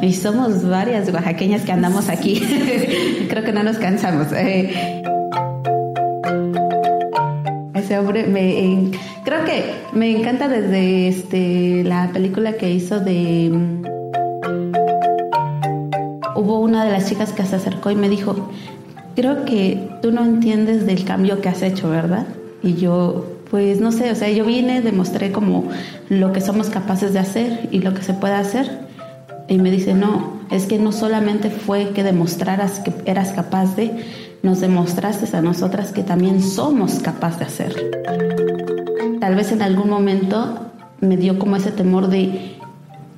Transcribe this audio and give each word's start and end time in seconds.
Y 0.00 0.12
somos 0.14 0.66
varias 0.66 1.12
oaxaqueñas 1.12 1.62
que 1.62 1.72
andamos 1.72 2.08
aquí. 2.08 2.40
Creo 3.28 3.44
que 3.44 3.52
no 3.52 3.62
nos 3.62 3.76
cansamos. 3.78 4.32
Eh, 4.32 5.02
ese 7.74 7.98
hombre 7.98 8.26
me 8.26 8.90
creo 9.24 9.44
que 9.44 9.64
me 9.92 10.10
encanta 10.10 10.46
desde 10.48 11.08
este 11.08 11.84
la 11.84 12.10
película 12.12 12.52
que 12.54 12.70
hizo 12.70 13.00
de 13.00 13.50
mm, 13.50 13.82
hubo 16.36 16.60
una 16.60 16.84
de 16.84 16.92
las 16.92 17.08
chicas 17.08 17.32
que 17.32 17.44
se 17.44 17.56
acercó 17.56 17.90
y 17.90 17.94
me 17.94 18.10
dijo 18.10 18.50
creo 19.16 19.46
que 19.46 19.88
tú 20.02 20.12
no 20.12 20.22
entiendes 20.22 20.84
del 20.84 21.04
cambio 21.04 21.40
que 21.40 21.48
has 21.48 21.62
hecho 21.62 21.88
verdad 21.88 22.26
y 22.62 22.74
yo 22.74 23.37
pues 23.50 23.80
no 23.80 23.92
sé 23.92 24.10
o 24.10 24.14
sea 24.14 24.30
yo 24.30 24.44
vine 24.44 24.80
demostré 24.82 25.32
como 25.32 25.68
lo 26.08 26.32
que 26.32 26.40
somos 26.40 26.68
capaces 26.68 27.12
de 27.12 27.18
hacer 27.18 27.68
y 27.70 27.80
lo 27.80 27.94
que 27.94 28.02
se 28.02 28.14
puede 28.14 28.34
hacer 28.34 28.86
y 29.48 29.58
me 29.58 29.70
dice 29.70 29.94
no 29.94 30.38
es 30.50 30.66
que 30.66 30.78
no 30.78 30.92
solamente 30.92 31.50
fue 31.50 31.90
que 31.90 32.02
demostraras 32.02 32.80
que 32.80 32.92
eras 33.04 33.32
capaz 33.32 33.76
de 33.76 33.92
nos 34.42 34.60
demostraste 34.60 35.36
a 35.36 35.42
nosotras 35.42 35.92
que 35.92 36.02
también 36.02 36.42
somos 36.42 37.00
capaces 37.00 37.38
de 37.38 37.44
hacerlo. 37.44 37.82
Tal 39.20 39.34
vez 39.34 39.52
en 39.52 39.62
algún 39.62 39.90
momento 39.90 40.70
me 41.00 41.16
dio 41.16 41.38
como 41.38 41.56
ese 41.56 41.72
temor 41.72 42.08
de, 42.08 42.56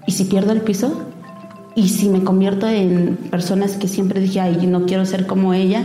¿y 0.07 0.13
si 0.13 0.25
pierdo 0.25 0.53
el 0.53 0.63
piso? 0.63 1.07
¿Y 1.75 1.89
si 1.89 2.09
me 2.09 2.25
convierto 2.25 2.69
en 2.69 3.17
personas 3.31 3.77
que 3.77 3.87
siempre 3.87 4.21
dije, 4.21 4.41
ay, 4.41 4.67
no 4.67 4.87
quiero 4.87 5.05
ser 5.05 5.27
como 5.27 5.55
ella? 5.55 5.85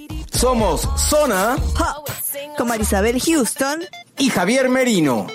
Somos 0.31 0.87
Zona 0.97 1.55
Hop, 1.55 2.09
con 2.57 2.67
Marisabel 2.67 3.21
Houston 3.21 3.81
y 4.17 4.29
Javier 4.29 4.69
Merino. 4.69 5.27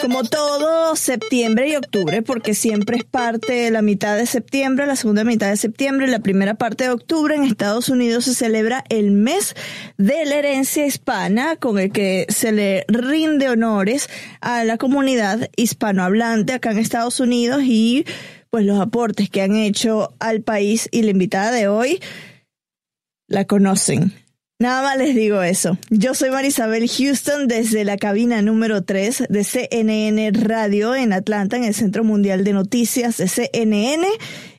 Como 0.00 0.24
todo 0.24 0.94
septiembre 0.96 1.68
y 1.68 1.76
octubre, 1.76 2.22
porque 2.22 2.54
siempre 2.54 2.98
es 2.98 3.04
parte 3.04 3.52
de 3.52 3.70
la 3.70 3.82
mitad 3.82 4.16
de 4.16 4.26
septiembre, 4.26 4.86
la 4.86 4.96
segunda 4.96 5.24
mitad 5.24 5.48
de 5.48 5.56
septiembre 5.56 6.06
y 6.06 6.10
la 6.10 6.20
primera 6.20 6.54
parte 6.54 6.84
de 6.84 6.90
octubre 6.90 7.34
en 7.34 7.44
Estados 7.44 7.88
Unidos 7.88 8.24
se 8.24 8.34
celebra 8.34 8.84
el 8.88 9.10
mes 9.10 9.54
de 9.96 10.24
la 10.24 10.36
herencia 10.36 10.86
hispana, 10.86 11.56
con 11.56 11.78
el 11.78 11.92
que 11.92 12.26
se 12.28 12.52
le 12.52 12.84
rinde 12.88 13.48
honores 13.48 14.08
a 14.40 14.64
la 14.64 14.78
comunidad 14.78 15.50
hispanohablante 15.56 16.52
acá 16.52 16.72
en 16.72 16.78
Estados 16.78 17.20
Unidos 17.20 17.62
y 17.64 18.04
pues 18.50 18.64
los 18.66 18.80
aportes 18.80 19.30
que 19.30 19.42
han 19.42 19.56
hecho 19.56 20.14
al 20.20 20.42
país 20.42 20.88
y 20.92 21.02
la 21.02 21.10
invitada 21.10 21.50
de 21.50 21.68
hoy 21.68 22.00
la 23.28 23.46
conocen. 23.46 24.12
Nada 24.62 24.80
más 24.82 24.96
les 24.96 25.16
digo 25.16 25.42
eso. 25.42 25.76
Yo 25.90 26.14
soy 26.14 26.30
Marisabel 26.30 26.88
Houston 26.88 27.48
desde 27.48 27.84
la 27.84 27.96
cabina 27.96 28.42
número 28.42 28.84
3 28.84 29.24
de 29.28 29.42
CNN 29.42 30.30
Radio 30.34 30.94
en 30.94 31.12
Atlanta, 31.12 31.56
en 31.56 31.64
el 31.64 31.74
Centro 31.74 32.04
Mundial 32.04 32.44
de 32.44 32.52
Noticias 32.52 33.16
de 33.16 33.26
CNN. 33.26 34.06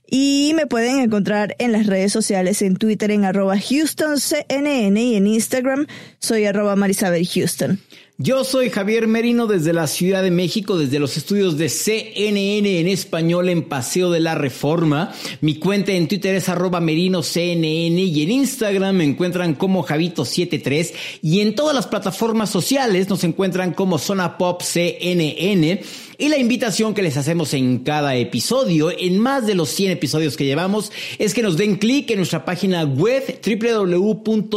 Y 0.05 0.51
me 0.57 0.67
pueden 0.67 0.99
encontrar 0.99 1.55
en 1.57 1.71
las 1.71 1.85
redes 1.87 2.11
sociales, 2.11 2.61
en 2.61 2.75
Twitter 2.75 3.11
en 3.11 3.23
arroba 3.23 3.55
HoustonCNN 3.55 4.97
y 4.97 5.15
en 5.15 5.25
Instagram 5.25 5.87
soy 6.19 6.47
arroba 6.47 6.75
Marisabel 6.75 7.25
Houston. 7.25 7.79
Yo 8.25 8.45
soy 8.45 8.69
Javier 8.69 9.05
Merino 9.09 9.47
desde 9.47 9.73
la 9.73 9.85
Ciudad 9.85 10.23
de 10.23 10.31
México, 10.31 10.77
desde 10.77 10.97
los 10.97 11.17
estudios 11.17 11.57
de 11.57 11.67
CNN 11.67 12.79
en 12.79 12.87
español 12.87 13.49
en 13.49 13.63
Paseo 13.63 14.11
de 14.11 14.21
la 14.21 14.33
Reforma. 14.33 15.11
Mi 15.41 15.55
cuenta 15.55 15.91
en 15.91 16.07
Twitter 16.07 16.33
es 16.33 16.47
arroba 16.47 16.79
merinoCNN 16.79 17.65
y 17.65 18.23
en 18.23 18.31
Instagram 18.31 18.95
me 18.95 19.03
encuentran 19.03 19.55
como 19.55 19.85
Javito73 19.85 20.93
y 21.21 21.41
en 21.41 21.53
todas 21.53 21.75
las 21.75 21.85
plataformas 21.87 22.49
sociales 22.49 23.09
nos 23.09 23.25
encuentran 23.25 23.73
como 23.73 23.97
Zona 23.97 24.37
Pop 24.37 24.61
CNN. 24.61 25.81
Y 26.17 26.29
la 26.29 26.37
invitación 26.37 26.93
que 26.93 27.01
les 27.01 27.17
hacemos 27.17 27.53
en 27.53 27.79
cada 27.79 28.15
episodio, 28.15 28.89
en 28.97 29.19
más 29.19 29.45
de 29.45 29.55
los 29.55 29.67
100 29.67 29.91
episodios 29.91 30.37
que 30.37 30.45
llevamos, 30.45 30.93
es 31.19 31.33
que 31.33 31.41
nos 31.41 31.57
den 31.57 31.75
clic 31.75 32.09
en 32.11 32.19
nuestra 32.19 32.45
página 32.45 32.85
web 32.85 33.41
www.cnne.com 33.45 34.53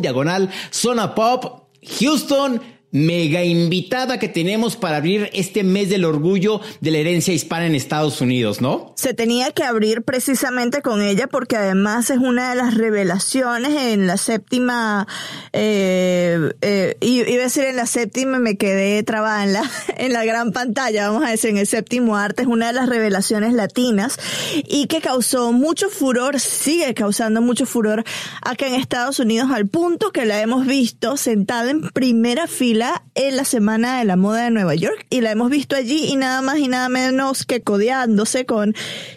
diagonal 0.00 0.50
Zona 0.72 1.14
Pop 1.14 1.59
Houston 1.82 2.60
mega 2.92 3.44
invitada 3.44 4.18
que 4.18 4.28
tenemos 4.28 4.76
para 4.76 4.96
abrir 4.96 5.30
este 5.32 5.62
mes 5.62 5.88
del 5.88 6.04
orgullo 6.04 6.60
de 6.80 6.90
la 6.90 6.98
herencia 6.98 7.32
hispana 7.32 7.66
en 7.66 7.74
Estados 7.74 8.20
Unidos, 8.20 8.60
¿no? 8.60 8.92
Se 8.96 9.14
tenía 9.14 9.52
que 9.52 9.62
abrir 9.62 10.02
precisamente 10.02 10.82
con 10.82 11.00
ella 11.00 11.28
porque 11.28 11.56
además 11.56 12.10
es 12.10 12.18
una 12.18 12.50
de 12.50 12.56
las 12.56 12.74
revelaciones 12.74 13.70
en 13.92 14.06
la 14.06 14.16
séptima, 14.16 15.06
eh, 15.52 16.52
eh, 16.62 16.96
iba 17.00 17.40
a 17.40 17.44
decir 17.44 17.64
en 17.64 17.76
la 17.76 17.86
séptima, 17.86 18.38
me 18.38 18.56
quedé 18.56 19.02
trabada 19.04 19.44
en 19.44 19.52
la, 19.52 19.70
en 19.96 20.12
la 20.12 20.24
gran 20.24 20.52
pantalla, 20.52 21.10
vamos 21.10 21.24
a 21.24 21.30
decir, 21.30 21.50
en 21.50 21.58
el 21.58 21.66
séptimo 21.66 22.16
arte, 22.16 22.42
es 22.42 22.48
una 22.48 22.68
de 22.68 22.72
las 22.72 22.88
revelaciones 22.88 23.52
latinas 23.52 24.18
y 24.66 24.86
que 24.86 25.00
causó 25.00 25.52
mucho 25.52 25.90
furor, 25.90 26.40
sigue 26.40 26.92
causando 26.94 27.40
mucho 27.40 27.66
furor 27.66 28.04
acá 28.42 28.66
en 28.66 28.74
Estados 28.74 29.20
Unidos 29.20 29.50
al 29.52 29.68
punto 29.68 30.10
que 30.10 30.24
la 30.24 30.40
hemos 30.40 30.66
visto 30.66 31.16
sentada 31.16 31.70
en 31.70 31.82
primera 31.90 32.48
fila 32.48 32.79
en 33.14 33.36
la 33.36 33.44
Semana 33.44 33.98
de 33.98 34.04
la 34.04 34.16
Moda 34.16 34.44
de 34.44 34.50
Nueva 34.50 34.74
York 34.74 35.06
y 35.10 35.20
la 35.20 35.32
hemos 35.32 35.50
visto 35.50 35.76
allí 35.76 36.06
y 36.06 36.16
nada 36.16 36.40
más 36.40 36.58
y 36.58 36.68
nada 36.68 36.88
menos 36.88 37.44
que 37.44 37.60
codeándose 37.60 38.46
con 38.46 38.74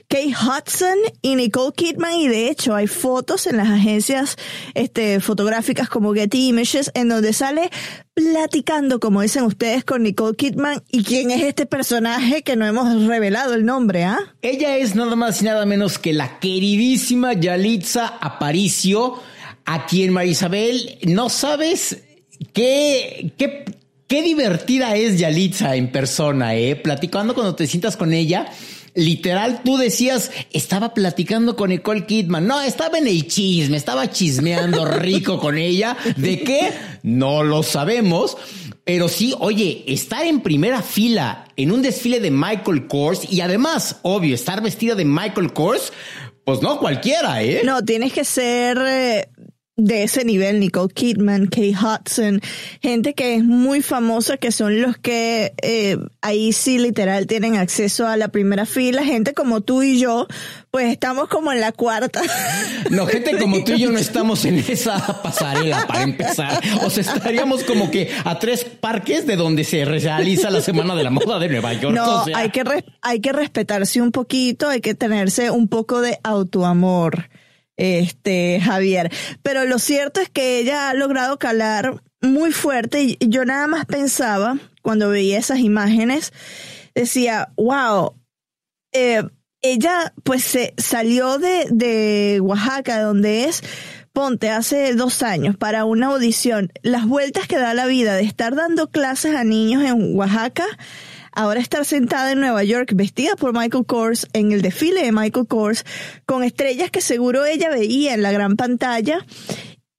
Kate 0.09 0.33
Hudson 0.33 0.97
y 1.21 1.35
Nicole 1.35 1.73
Kidman. 1.73 2.13
Y 2.15 2.27
de 2.27 2.49
hecho 2.49 2.75
hay 2.75 2.87
fotos 2.87 3.47
en 3.47 3.57
las 3.57 3.69
agencias 3.69 4.35
este, 4.73 5.19
fotográficas 5.21 5.89
como 5.89 6.13
Getty 6.13 6.49
Images 6.49 6.91
en 6.93 7.09
donde 7.09 7.31
sale 7.31 7.69
platicando, 8.13 8.99
como 8.99 9.21
dicen 9.21 9.43
ustedes, 9.43 9.85
con 9.85 10.03
Nicole 10.03 10.35
Kidman. 10.35 10.83
Y 10.91 11.03
quién 11.03 11.31
es 11.31 11.43
este 11.43 11.65
personaje 11.65 12.41
que 12.41 12.55
no 12.55 12.65
hemos 12.65 13.05
revelado 13.05 13.53
el 13.53 13.65
nombre, 13.65 14.03
¿ah? 14.03 14.19
Ella 14.41 14.77
es 14.77 14.95
nada 14.95 15.15
más 15.15 15.41
y 15.41 15.45
nada 15.45 15.65
menos 15.65 15.99
que 15.99 16.11
la 16.11 16.39
queridísima 16.39 17.33
Yalitza 17.33 18.07
Aparicio, 18.07 19.15
a 19.65 19.85
quien 19.85 20.11
Marisabel 20.11 20.99
no 21.03 21.29
sabes 21.29 22.03
Qué, 22.51 23.31
qué, 23.37 23.65
qué 24.07 24.21
divertida 24.21 24.95
es 24.95 25.19
Yalitza 25.19 25.75
en 25.75 25.91
persona, 25.91 26.55
¿eh? 26.55 26.75
Platicando 26.75 27.33
cuando 27.33 27.55
te 27.55 27.67
sientas 27.67 27.97
con 27.97 28.13
ella. 28.13 28.47
Literal, 28.95 29.61
tú 29.63 29.77
decías, 29.77 30.31
estaba 30.51 30.93
platicando 30.93 31.55
con 31.55 31.71
Nicole 31.71 32.05
Kidman. 32.05 32.45
No, 32.45 32.61
estaba 32.61 32.99
en 32.99 33.07
el 33.07 33.27
chisme, 33.27 33.75
estaba 33.75 34.09
chismeando 34.09 34.85
rico 34.99 35.39
con 35.39 35.57
ella. 35.57 35.97
¿De 36.15 36.41
qué? 36.41 36.71
No 37.01 37.43
lo 37.43 37.63
sabemos. 37.63 38.37
Pero 38.83 39.07
sí, 39.07 39.33
oye, 39.39 39.83
estar 39.87 40.25
en 40.25 40.41
primera 40.41 40.81
fila 40.81 41.45
en 41.55 41.71
un 41.71 41.81
desfile 41.81 42.19
de 42.19 42.31
Michael 42.31 42.87
Kors 42.87 43.31
y 43.31 43.41
además, 43.41 43.97
obvio, 44.01 44.35
estar 44.35 44.61
vestida 44.61 44.93
de 44.93 45.05
Michael 45.05 45.53
Kors, 45.53 45.93
pues 46.43 46.61
no 46.61 46.77
cualquiera, 46.79 47.41
¿eh? 47.41 47.61
No, 47.63 47.83
tienes 47.83 48.11
que 48.11 48.25
ser 48.25 48.77
eh, 48.85 49.29
de 49.75 50.03
ese 50.03 50.23
nivel, 50.23 50.59
Nicole 50.59 50.93
Kidman, 50.93 51.47
Kate 51.47 51.73
Hudson, 51.73 52.41
gente 52.81 53.15
que 53.15 53.35
es 53.35 53.43
muy 53.43 53.81
famosa, 53.81 54.37
que 54.37 54.51
son 54.51 54.81
los 54.81 54.97
que 54.97 55.53
eh, 55.63 55.97
ahí 56.21 56.53
sí 56.53 56.77
literal 56.77 57.25
tienen 57.25 57.57
acceso 57.57 58.05
a 58.05 58.15
la 58.15 58.27
primera 58.27 58.67
fila, 58.67 59.03
gente 59.03 59.33
como 59.33 59.61
tú 59.61 59.81
y 59.81 59.99
yo, 59.99 60.27
pues 60.69 60.91
estamos 60.91 61.27
como 61.27 61.51
en 61.51 61.59
la 61.59 61.71
cuarta. 61.71 62.21
No, 62.91 63.07
gente 63.07 63.35
como 63.39 63.63
tú 63.63 63.73
y 63.73 63.79
yo 63.79 63.91
no 63.91 63.97
estamos 63.97 64.45
en 64.45 64.59
esa 64.59 65.21
pasarela 65.23 65.87
para 65.87 66.03
empezar. 66.03 66.61
O 66.83 66.91
sea, 66.91 67.01
estaríamos 67.01 67.63
como 67.63 67.89
que 67.89 68.11
a 68.25 68.37
tres 68.37 68.63
parques 68.65 69.25
de 69.25 69.35
donde 69.35 69.63
se 69.63 69.85
realiza 69.85 70.51
la 70.51 70.61
Semana 70.61 70.93
de 70.95 71.03
la 71.03 71.09
Moda 71.09 71.39
de 71.39 71.49
Nueva 71.49 71.73
York. 71.73 71.95
No, 71.95 72.25
hay, 72.35 72.51
que 72.51 72.63
hay 73.01 73.21
que 73.21 73.31
respetarse 73.31 74.01
un 74.03 74.11
poquito, 74.11 74.69
hay 74.69 74.81
que 74.81 74.93
tenerse 74.93 75.49
un 75.49 75.67
poco 75.67 76.01
de 76.01 76.19
autoamor 76.23 77.29
este, 77.77 78.59
Javier. 78.61 79.11
Pero 79.41 79.65
lo 79.65 79.79
cierto 79.79 80.21
es 80.21 80.29
que 80.29 80.59
ella 80.59 80.89
ha 80.89 80.93
logrado 80.93 81.39
calar 81.39 82.01
muy 82.21 82.51
fuerte 82.51 83.03
y 83.03 83.17
yo 83.19 83.45
nada 83.45 83.67
más 83.67 83.85
pensaba 83.85 84.57
cuando 84.81 85.09
veía 85.09 85.39
esas 85.39 85.59
imágenes, 85.59 86.33
decía, 86.93 87.51
wow, 87.55 88.13
eh, 88.91 89.23
ella 89.61 90.13
pues 90.23 90.43
se 90.43 90.73
salió 90.77 91.39
de, 91.39 91.67
de 91.71 92.39
Oaxaca, 92.41 93.01
donde 93.01 93.45
es, 93.45 93.63
ponte, 94.11 94.49
hace 94.49 94.93
dos 94.93 95.23
años 95.23 95.55
para 95.57 95.85
una 95.85 96.07
audición, 96.07 96.71
las 96.81 97.07
vueltas 97.07 97.47
que 97.47 97.57
da 97.57 97.73
la 97.73 97.85
vida 97.85 98.15
de 98.15 98.23
estar 98.23 98.55
dando 98.55 98.91
clases 98.91 99.35
a 99.35 99.43
niños 99.43 99.83
en 99.83 100.15
Oaxaca, 100.15 100.65
ahora 101.33 101.59
estar 101.59 101.85
sentada 101.85 102.31
en 102.31 102.39
Nueva 102.39 102.63
York 102.63 102.91
vestida 102.95 103.35
por 103.35 103.53
Michael 103.53 103.85
Kors 103.85 104.27
en 104.33 104.51
el 104.51 104.61
desfile 104.61 105.03
de 105.03 105.11
Michael 105.11 105.47
Kors 105.47 105.83
con 106.25 106.43
estrellas 106.43 106.91
que 106.91 107.01
seguro 107.01 107.45
ella 107.45 107.69
veía 107.69 108.13
en 108.13 108.21
la 108.21 108.31
gran 108.31 108.55
pantalla 108.55 109.25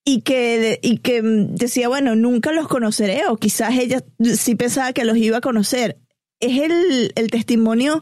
y 0.05 0.21
que, 0.21 0.79
y 0.81 0.99
que 0.99 1.21
decía, 1.23 1.87
bueno, 1.87 2.15
nunca 2.15 2.51
los 2.51 2.67
conoceré 2.67 3.23
o 3.27 3.37
quizás 3.37 3.77
ella 3.77 4.03
sí 4.19 4.55
pensaba 4.55 4.93
que 4.93 5.03
los 5.03 5.17
iba 5.17 5.37
a 5.37 5.41
conocer. 5.41 5.97
Es 6.39 6.61
el, 6.61 7.11
el 7.15 7.31
testimonio 7.31 8.01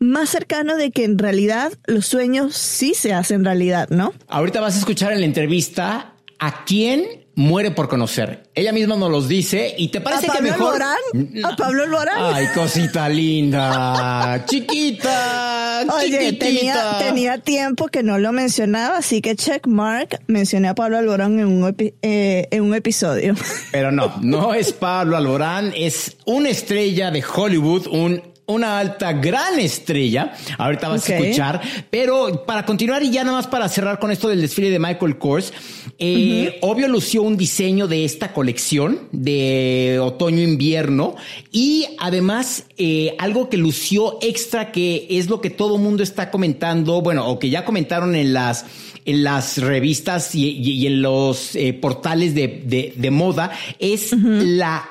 más 0.00 0.30
cercano 0.30 0.76
de 0.76 0.90
que 0.90 1.04
en 1.04 1.18
realidad 1.18 1.72
los 1.86 2.06
sueños 2.06 2.56
sí 2.56 2.94
se 2.94 3.12
hacen 3.12 3.44
realidad, 3.44 3.88
¿no? 3.90 4.14
Ahorita 4.26 4.60
vas 4.60 4.74
a 4.74 4.78
escuchar 4.78 5.12
en 5.12 5.20
la 5.20 5.26
entrevista 5.26 6.16
a 6.40 6.64
quién 6.64 7.23
muere 7.36 7.70
por 7.70 7.88
conocer. 7.88 8.44
Ella 8.54 8.72
misma 8.72 8.96
nos 8.96 9.10
los 9.10 9.28
dice 9.28 9.74
y 9.76 9.88
te 9.88 10.00
parece 10.00 10.28
que 10.28 10.40
mejor. 10.40 10.80
¿A 10.82 11.56
Pablo 11.56 11.86
Lorán? 11.86 12.16
Ay, 12.18 12.46
cosita 12.54 13.08
linda, 13.08 14.44
chiquita, 14.48 15.84
Oye, 15.94 16.32
tenía, 16.34 16.98
tenía, 16.98 17.38
tiempo 17.38 17.88
que 17.88 18.02
no 18.02 18.18
lo 18.18 18.32
mencionaba, 18.32 18.98
así 18.98 19.20
que 19.20 19.36
check 19.36 19.66
mark, 19.66 20.20
mencioné 20.26 20.68
a 20.68 20.74
Pablo 20.74 20.98
Alborán 20.98 21.38
en 21.38 21.46
un, 21.46 21.76
eh, 22.02 22.48
en 22.50 22.62
un 22.62 22.74
episodio. 22.74 23.34
Pero 23.72 23.90
no, 23.90 24.14
no 24.20 24.54
es 24.54 24.72
Pablo 24.72 25.16
Alborán, 25.16 25.72
es 25.76 26.16
una 26.26 26.48
estrella 26.48 27.10
de 27.10 27.24
Hollywood, 27.24 27.86
un 27.88 28.33
una 28.46 28.78
alta 28.78 29.12
gran 29.12 29.58
estrella. 29.58 30.32
Ahorita 30.58 30.88
vas 30.88 31.08
a 31.08 31.16
escuchar. 31.16 31.60
Pero 31.90 32.44
para 32.46 32.64
continuar 32.64 33.02
y 33.02 33.10
ya 33.10 33.24
nada 33.24 33.38
más 33.38 33.46
para 33.46 33.68
cerrar 33.68 33.98
con 33.98 34.10
esto 34.10 34.28
del 34.28 34.40
desfile 34.40 34.70
de 34.70 34.78
Michael 34.78 35.18
Kors, 35.18 35.52
eh, 35.98 36.58
obvio 36.62 36.88
lució 36.88 37.22
un 37.22 37.36
diseño 37.36 37.88
de 37.88 38.04
esta 38.04 38.32
colección 38.32 39.08
de 39.12 39.98
otoño-invierno 40.02 41.14
y 41.52 41.86
además 41.98 42.66
eh, 42.76 43.16
algo 43.18 43.48
que 43.48 43.56
lució 43.56 44.18
extra 44.20 44.72
que 44.72 45.06
es 45.10 45.28
lo 45.28 45.40
que 45.40 45.50
todo 45.50 45.78
mundo 45.78 46.02
está 46.02 46.30
comentando, 46.30 47.00
bueno, 47.00 47.26
o 47.28 47.38
que 47.38 47.50
ya 47.50 47.64
comentaron 47.64 48.14
en 48.14 48.32
las 48.32 48.66
en 49.06 49.22
las 49.22 49.58
revistas 49.58 50.34
y, 50.34 50.86
en 50.86 51.02
los 51.02 51.54
eh, 51.56 51.74
portales 51.74 52.34
de, 52.34 52.92
de, 52.96 53.10
moda 53.10 53.50
es 53.78 54.12
la 54.12 54.88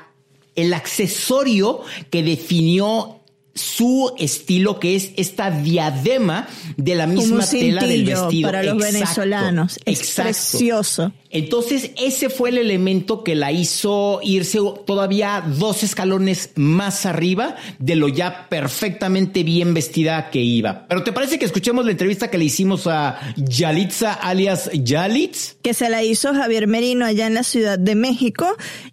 el 0.55 0.73
accesorio 0.75 1.81
que 2.11 2.21
definió 2.21 3.22
su 3.55 4.13
estilo, 4.17 4.79
que 4.79 4.95
es 4.95 5.11
esta 5.15 5.51
diadema 5.51 6.47
de 6.75 6.95
la 6.95 7.05
misma 7.05 7.45
tela 7.45 7.83
del 7.83 8.05
vestido. 8.05 8.47
Para 8.47 8.63
los 8.63 8.77
venezolanos. 8.77 9.79
Es 9.85 10.11
precioso. 10.11 11.13
Entonces, 11.29 11.91
ese 11.97 12.29
fue 12.29 12.49
el 12.49 12.57
elemento 12.57 13.23
que 13.23 13.35
la 13.35 13.51
hizo 13.51 14.19
irse 14.23 14.59
todavía 14.85 15.43
dos 15.45 15.83
escalones 15.83 16.51
más 16.55 17.05
arriba 17.05 17.55
de 17.79 17.95
lo 17.95 18.07
ya 18.07 18.47
perfectamente 18.49 19.43
bien 19.43 19.73
vestida 19.73 20.29
que 20.29 20.41
iba. 20.41 20.87
Pero 20.87 21.03
¿te 21.03 21.11
parece 21.11 21.39
que 21.39 21.45
escuchemos 21.45 21.85
la 21.85 21.91
entrevista 21.91 22.29
que 22.29 22.37
le 22.37 22.45
hicimos 22.45 22.87
a 22.87 23.19
Yalitza 23.35 24.13
alias 24.13 24.69
Yalitz? 24.73 25.57
Que 25.61 25.73
se 25.73 25.89
la 25.89 26.03
hizo 26.03 26.33
Javier 26.33 26.67
Merino 26.67 27.05
allá 27.05 27.27
en 27.27 27.33
la 27.33 27.43
Ciudad 27.43 27.79
de 27.79 27.95
México. 27.95 28.47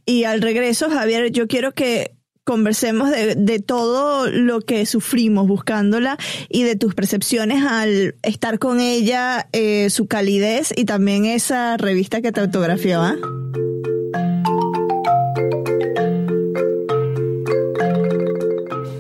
Y 0.07 0.25
al 0.25 0.41
regreso, 0.41 0.89
Javier, 0.91 1.31
yo 1.33 1.47
quiero 1.47 1.73
que 1.73 2.20
conversemos 2.51 3.11
de, 3.11 3.63
todo 3.65 4.27
lo 4.27 4.61
que 4.61 4.85
sufrimos 4.85 5.47
buscándola 5.47 6.19
y 6.49 6.65
de 6.65 6.75
tus 6.75 6.97
percepciones 6.97 7.63
al 7.65 8.17
estar 8.25 8.59
con 8.59 8.81
ella, 8.81 9.47
eh, 9.53 9.89
su 9.89 10.09
calidez 10.09 10.73
y 10.75 10.85
también 10.85 11.27
esa 11.27 11.77
revista 11.77 12.21
que 12.21 12.33
te 12.33 12.41
autografió. 12.41 13.03
¿ah? 13.03 13.15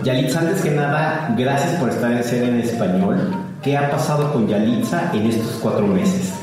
Yalitza, 0.04 0.38
antes 0.38 0.62
que 0.62 0.70
nada, 0.70 1.34
gracias 1.36 1.74
por 1.80 1.88
estar 1.88 2.12
en 2.12 2.22
Cena 2.22 2.46
en 2.50 2.60
Español. 2.60 3.34
¿Qué 3.64 3.76
ha 3.76 3.90
pasado 3.90 4.32
con 4.32 4.46
Yalitza 4.46 5.10
en 5.12 5.26
estos 5.26 5.58
cuatro 5.60 5.88
meses? 5.88 6.39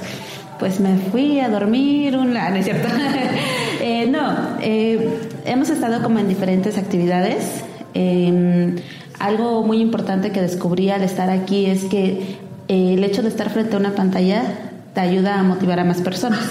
Pues 0.60 0.80
me 0.80 0.98
fui 0.98 1.40
a 1.40 1.50
dormir 1.50 2.18
un... 2.18 2.34
¿no 2.34 2.56
es 2.56 2.66
cierto? 2.66 2.88
Eh, 3.80 4.08
no, 4.08 4.58
eh, 4.60 5.20
hemos 5.46 5.70
estado 5.70 6.02
como 6.04 6.20
en 6.20 6.28
diferentes 6.28 6.78
actividades. 6.78 7.64
Em, 7.94 8.76
algo 9.20 9.64
muy 9.64 9.80
importante 9.80 10.32
que 10.32 10.42
descubrí 10.42 10.90
al 10.90 11.04
estar 11.04 11.30
aquí 11.30 11.68
es 11.68 11.86
que 11.86 12.38
eh, 12.68 12.94
el 12.96 13.04
hecho 13.04 13.22
de 13.22 13.30
estar 13.30 13.50
frente 13.50 13.76
a 13.76 13.80
una 13.80 13.92
pantalla 13.92 14.44
te 14.94 15.00
ayuda 15.00 15.40
a 15.40 15.44
motivar 15.44 15.80
a 15.80 15.86
más 15.86 16.02
personas. 16.02 16.42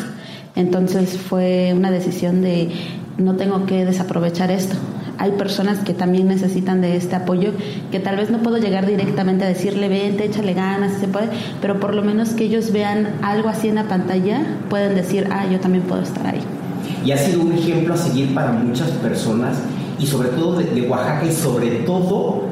Entonces 0.55 1.19
fue 1.19 1.73
una 1.75 1.91
decisión 1.91 2.41
de 2.41 2.71
no 3.19 3.37
tengo 3.37 3.67
que 3.67 3.85
desaprovechar 3.85 4.51
esto. 4.51 4.77
Hay 5.19 5.33
personas 5.33 5.79
que 5.79 5.95
también 5.95 6.29
necesitan 6.29 6.81
de 6.81 6.97
este 6.97 7.17
apoyo, 7.17 7.53
que 7.91 8.01
tal 8.01 8.17
vez 8.17 8.31
no 8.31 8.39
puedo 8.39 8.59
llegar 8.59 8.87
directamente 8.87 9.45
a 9.45 9.49
decirle, 9.49 9.89
vente, 9.89 10.25
échale 10.25 10.55
ganas, 10.55 10.93
se 11.01 11.09
puede, 11.09 11.29
pero 11.61 11.81
por 11.81 11.95
lo 11.95 12.03
menos 12.03 12.31
que 12.31 12.45
ellos 12.45 12.73
vean 12.73 13.09
algo 13.23 13.49
así 13.49 13.69
en 13.69 13.77
la 13.77 13.85
pantalla, 13.85 14.43
pueden 14.69 14.95
decir, 14.95 15.29
ah, 15.31 15.47
yo 15.51 15.61
también 15.61 15.85
puedo 15.85 16.03
estar 16.03 16.27
ahí 16.27 16.43
y 17.07 17.13
ha 17.13 17.19
sido 17.19 17.43
un 17.43 17.53
ejemplo 17.53 17.95
a 17.95 17.97
seguir 17.97 18.35
para 18.35 18.53
muchas 18.53 18.91
personas 18.91 19.59
y 19.99 20.07
sobre 20.07 20.29
todo 20.31 20.57
de, 20.59 20.89
Oaxaca 20.89 21.25
y 21.25 21.33
sobre 21.33 21.71
todo 21.85 22.43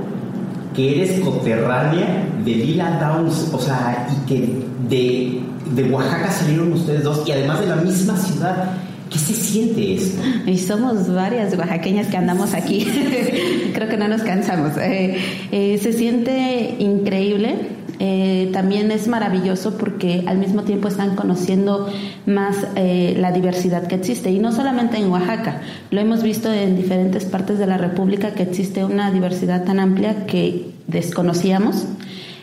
que 0.74 1.02
eres 1.02 1.20
coterránea 1.20 2.26
de 2.44 2.50
Lila 2.52 2.98
Downs, 3.00 3.50
o 3.52 3.58
sea, 3.58 4.08
y 4.10 4.26
que 4.26 4.64
de, 4.88 5.42
de 5.74 5.90
Oaxaca 5.90 6.30
salieron 6.30 6.72
ustedes 6.72 7.02
dos 7.02 7.22
y 7.26 7.32
además 7.32 7.60
de 7.60 7.66
la 7.66 7.76
misma 7.76 8.16
ciudad. 8.16 8.70
¿Qué 9.14 9.20
se 9.20 9.32
siente 9.32 9.94
esto? 9.94 10.20
Y 10.44 10.58
somos 10.58 11.08
varias 11.14 11.56
oaxaqueñas 11.56 12.08
que 12.08 12.16
andamos 12.16 12.52
aquí. 12.52 12.84
Creo 13.72 13.88
que 13.88 13.96
no 13.96 14.08
nos 14.08 14.22
cansamos. 14.22 14.76
Eh, 14.76 15.16
eh, 15.52 15.78
se 15.80 15.92
siente 15.92 16.74
increíble 16.80 17.54
eh, 18.00 18.50
también 18.52 18.90
es 18.90 19.06
maravilloso 19.08 19.78
porque 19.78 20.24
al 20.26 20.38
mismo 20.38 20.62
tiempo 20.62 20.88
están 20.88 21.14
conociendo 21.14 21.88
más 22.26 22.56
eh, 22.76 23.14
la 23.18 23.32
diversidad 23.32 23.86
que 23.86 23.94
existe. 23.94 24.30
Y 24.30 24.38
no 24.38 24.52
solamente 24.52 24.96
en 24.96 25.10
Oaxaca, 25.10 25.60
lo 25.90 26.00
hemos 26.00 26.22
visto 26.22 26.52
en 26.52 26.76
diferentes 26.76 27.24
partes 27.24 27.58
de 27.58 27.66
la 27.66 27.78
República 27.78 28.32
que 28.32 28.42
existe 28.42 28.84
una 28.84 29.10
diversidad 29.10 29.64
tan 29.64 29.78
amplia 29.78 30.26
que 30.26 30.72
desconocíamos. 30.86 31.86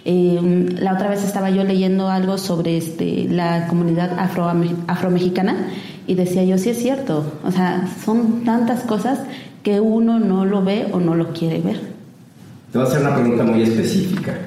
Eh, 0.04 0.70
la 0.80 0.94
otra 0.94 1.10
vez 1.10 1.24
estaba 1.24 1.52
yo 1.52 1.64
leyendo 1.64 2.10
algo 2.10 2.40
sobre 2.40 2.78
este, 2.78 3.28
la 3.30 3.68
comunidad 3.68 4.18
afro, 4.18 4.52
afromexicana 4.88 5.68
y 6.12 6.16
decía 6.16 6.44
yo, 6.44 6.58
sí 6.58 6.72
es 6.72 6.78
cierto, 6.78 7.24
o 7.42 7.52
sea, 7.52 7.88
son 8.04 8.44
tantas 8.44 8.82
cosas 8.82 9.20
que 9.64 9.80
uno 9.80 10.20
no 10.20 10.44
lo 10.44 10.62
ve 10.62 10.88
o 10.92 11.00
no 11.00 11.16
lo 11.16 11.32
quiere 11.32 11.62
ver. 11.62 11.80
Te 12.70 12.78
voy 12.78 12.86
a 12.86 12.90
hacer 12.90 13.00
una 13.00 13.16
pregunta 13.16 13.44
muy 13.44 13.62
específica. 13.62 14.38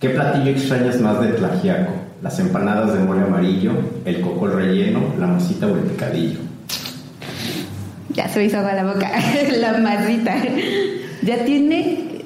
¿Qué 0.00 0.08
platillo 0.08 0.50
extrañas 0.50 0.98
más 1.02 1.20
de 1.20 1.34
Tlajiaco? 1.34 1.92
¿Las 2.22 2.38
empanadas 2.38 2.94
de 2.94 3.00
mole 3.00 3.24
amarillo, 3.24 3.72
el 4.06 4.22
coco 4.22 4.46
relleno, 4.46 5.00
la 5.20 5.26
masita 5.26 5.66
o 5.66 5.76
el 5.76 5.82
picadillo? 5.82 6.38
Ya 8.14 8.26
se 8.30 8.38
me 8.38 8.46
hizo 8.46 8.56
agua 8.60 8.72
la 8.72 8.84
boca. 8.94 9.10
la 9.60 9.76
masita. 9.76 10.34
Ya 11.20 11.44
tiene, 11.44 12.22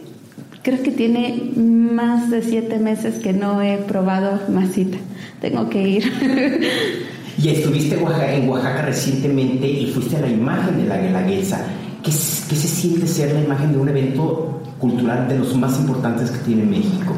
creo 0.62 0.80
que 0.80 0.92
tiene 0.92 1.50
más 1.56 2.30
de 2.30 2.40
siete 2.40 2.78
meses 2.78 3.16
que 3.16 3.32
no 3.32 3.60
he 3.62 3.78
probado 3.78 4.42
masita. 4.48 4.98
Tengo 5.40 5.68
que 5.70 5.88
ir. 5.88 6.12
y 7.38 7.48
estuviste 7.48 7.96
en 7.96 8.48
Oaxaca 8.48 8.82
recientemente 8.82 9.68
y 9.68 9.86
fuiste 9.92 10.16
a 10.16 10.20
la 10.20 10.28
imagen 10.28 10.78
de 10.78 10.84
la 10.88 10.98
guelaguetza. 10.98 11.58
¿Qué, 12.02 12.10
¿Qué 12.10 12.56
se 12.56 12.68
siente 12.68 13.06
ser 13.06 13.32
la 13.32 13.42
imagen 13.42 13.72
de 13.72 13.78
un 13.78 13.88
evento 13.88 14.60
cultural 14.78 15.28
de 15.28 15.38
los 15.38 15.54
más 15.56 15.78
importantes 15.78 16.30
que 16.30 16.38
tiene 16.38 16.64
México? 16.64 17.14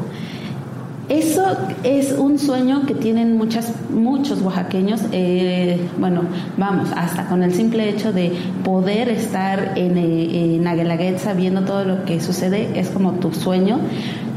Eso 1.09 1.43
es 1.83 2.11
un 2.11 2.37
sueño 2.37 2.85
que 2.85 2.93
tienen 2.93 3.35
muchas, 3.35 3.73
muchos 3.89 4.43
oaxaqueños. 4.43 5.01
Eh, 5.11 5.79
bueno, 5.97 6.21
vamos, 6.55 6.89
hasta 6.95 7.27
con 7.27 7.41
el 7.41 7.51
simple 7.51 7.89
hecho 7.89 8.13
de 8.13 8.31
poder 8.63 9.09
estar 9.09 9.73
en, 9.75 9.97
eh, 9.97 10.55
en 10.55 11.35
viendo 11.35 11.61
todo 11.63 11.83
lo 11.83 12.05
que 12.05 12.21
sucede, 12.21 12.79
es 12.79 12.89
como 12.89 13.13
tu 13.13 13.33
sueño. 13.33 13.79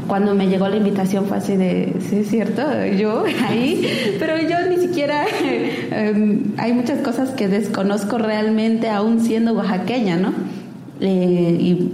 Cuando 0.07 0.35
me 0.35 0.47
llegó 0.47 0.67
la 0.67 0.77
invitación 0.77 1.25
fue 1.25 1.37
así 1.37 1.55
de, 1.55 1.95
sí, 2.09 2.17
es 2.17 2.29
cierto, 2.29 2.61
yo 2.97 3.23
ahí, 3.47 4.15
pero 4.19 4.37
yo 4.37 4.69
ni 4.69 4.77
siquiera, 4.77 5.25
em, 5.91 6.53
hay 6.57 6.73
muchas 6.73 6.99
cosas 6.99 7.31
que 7.31 7.47
desconozco 7.47 8.17
realmente 8.17 8.89
aún 8.89 9.21
siendo 9.21 9.53
oaxaqueña, 9.53 10.17
¿no? 10.17 10.33
Eh, 10.99 11.57
y 11.59 11.91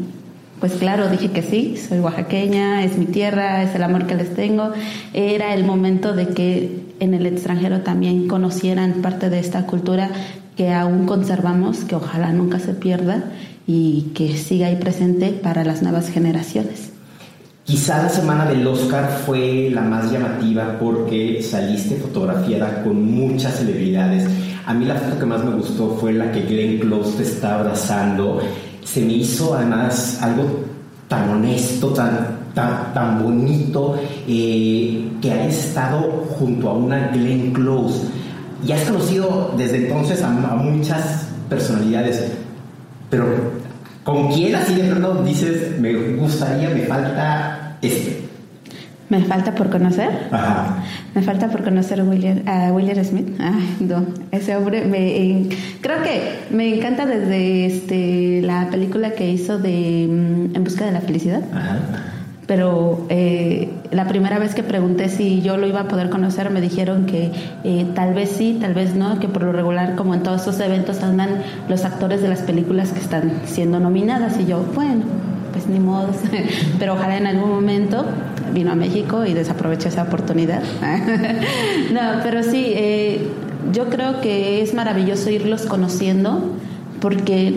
pues 0.59 0.73
claro, 0.73 1.09
dije 1.09 1.31
que 1.31 1.41
sí, 1.41 1.77
soy 1.77 1.99
oaxaqueña, 1.99 2.83
es 2.83 2.97
mi 2.97 3.05
tierra, 3.05 3.63
es 3.63 3.73
el 3.75 3.83
amor 3.83 4.07
que 4.07 4.15
les 4.15 4.33
tengo. 4.35 4.71
Era 5.13 5.53
el 5.53 5.63
momento 5.63 6.13
de 6.13 6.27
que 6.27 6.83
en 6.99 7.13
el 7.13 7.25
extranjero 7.25 7.81
también 7.81 8.27
conocieran 8.27 9.01
parte 9.01 9.29
de 9.29 9.39
esta 9.39 9.65
cultura 9.65 10.11
que 10.57 10.73
aún 10.73 11.05
conservamos, 11.05 11.85
que 11.85 11.95
ojalá 11.95 12.33
nunca 12.33 12.59
se 12.59 12.73
pierda 12.73 13.23
y 13.65 14.11
que 14.13 14.35
siga 14.35 14.67
ahí 14.67 14.75
presente 14.75 15.29
para 15.29 15.63
las 15.63 15.81
nuevas 15.81 16.09
generaciones. 16.09 16.88
Quizá 17.69 18.01
la 18.01 18.09
semana 18.09 18.45
del 18.45 18.65
Oscar 18.65 19.21
fue 19.27 19.69
la 19.71 19.81
más 19.81 20.11
llamativa 20.11 20.79
porque 20.79 21.39
saliste 21.43 21.97
fotografiada 21.97 22.83
con 22.83 22.99
muchas 23.11 23.57
celebridades. 23.57 24.27
A 24.65 24.73
mí 24.73 24.85
la 24.85 24.95
foto 24.95 25.19
que 25.19 25.25
más 25.27 25.43
me 25.45 25.51
gustó 25.51 25.95
fue 26.01 26.13
la 26.13 26.31
que 26.31 26.41
Glenn 26.41 26.79
Close 26.79 27.17
te 27.17 27.23
está 27.23 27.59
abrazando 27.59 28.41
se 28.83 29.01
me 29.01 29.13
hizo 29.13 29.53
además 29.53 30.17
algo 30.19 30.45
tan 31.07 31.29
honesto, 31.29 31.89
tan, 31.89 32.39
tan, 32.55 33.23
bonito, 33.23 33.99
eh, 34.27 35.07
que 35.21 35.31
hayas 35.31 35.65
estado 35.65 36.25
junto 36.39 36.69
a 36.69 36.73
una 36.73 37.09
Glenn 37.09 37.53
Close. 37.53 38.07
Y 38.65 38.71
has 38.71 38.81
conocido 38.85 39.53
desde 39.55 39.85
entonces 39.85 40.23
a, 40.23 40.29
muchas 40.31 41.27
personalidades, 41.47 42.31
pero 43.11 43.25
¿con 44.03 44.33
quién 44.33 44.55
así 44.55 44.73
de 44.73 44.89
pronto 44.89 45.23
dices, 45.23 45.79
me 45.79 45.93
gustaría, 46.15 46.69
me 46.69 46.81
falta 46.87 47.58
este? 47.81 48.29
Me 49.09 49.23
falta 49.23 49.55
por 49.55 49.71
conocer. 49.71 50.09
Ajá. 50.31 50.83
Me 51.15 51.23
falta 51.23 51.47
por 51.47 51.63
conocer 51.63 51.99
a 51.99 52.03
William, 52.03 52.43
a 52.47 52.71
William 52.71 53.03
Smith. 53.03 53.27
Ay, 53.39 53.77
no, 53.79 54.05
ese 54.31 54.55
hombre 54.55 54.85
me 54.85 55.47
creo 55.81 56.03
que 56.03 56.55
me 56.55 56.75
encanta 56.75 57.07
desde 57.07 57.65
este 57.65 58.41
la 58.43 58.69
película 58.69 59.11
que 59.11 59.31
hizo 59.31 59.57
de 59.57 60.07
mm, 60.07 60.55
En 60.55 60.63
busca 60.63 60.85
de 60.85 60.91
la 60.91 61.01
felicidad. 61.01 61.41
Ajá. 61.51 61.79
Pero 62.49 63.05
eh, 63.09 63.69
la 63.91 64.07
primera 64.07 64.39
vez 64.39 64.55
que 64.55 64.63
pregunté 64.63 65.07
si 65.09 65.39
yo 65.43 65.57
lo 65.57 65.67
iba 65.67 65.81
a 65.81 65.87
poder 65.87 66.09
conocer, 66.09 66.49
me 66.49 66.61
dijeron 66.61 67.05
que 67.05 67.31
eh, 67.63 67.85
tal 67.93 68.15
vez 68.15 68.31
sí, 68.31 68.57
tal 68.59 68.73
vez 68.73 68.95
no, 68.95 69.19
que 69.19 69.27
por 69.27 69.43
lo 69.43 69.51
regular, 69.51 69.95
como 69.95 70.15
en 70.15 70.23
todos 70.23 70.41
esos 70.41 70.59
eventos, 70.59 71.03
andan 71.03 71.43
los 71.67 71.85
actores 71.85 72.23
de 72.23 72.27
las 72.27 72.41
películas 72.41 72.91
que 72.91 73.01
están 73.01 73.33
siendo 73.45 73.79
nominadas. 73.79 74.39
Y 74.39 74.47
yo, 74.47 74.65
bueno, 74.73 75.03
pues 75.51 75.67
ni 75.67 75.79
modo. 75.79 76.09
Pero 76.79 76.93
ojalá 76.93 77.17
en 77.17 77.27
algún 77.27 77.49
momento 77.49 78.05
vino 78.53 78.71
a 78.71 78.75
México 78.75 79.25
y 79.25 79.33
desaprovechó 79.33 79.89
esa 79.89 80.03
oportunidad. 80.03 80.61
no, 81.93 82.01
pero 82.23 82.41
sí, 82.41 82.73
eh, 82.75 83.27
yo 83.71 83.89
creo 83.89 84.21
que 84.21 84.61
es 84.61 84.73
maravilloso 84.73 85.29
irlos 85.29 85.63
conociendo 85.63 86.55
porque 86.99 87.53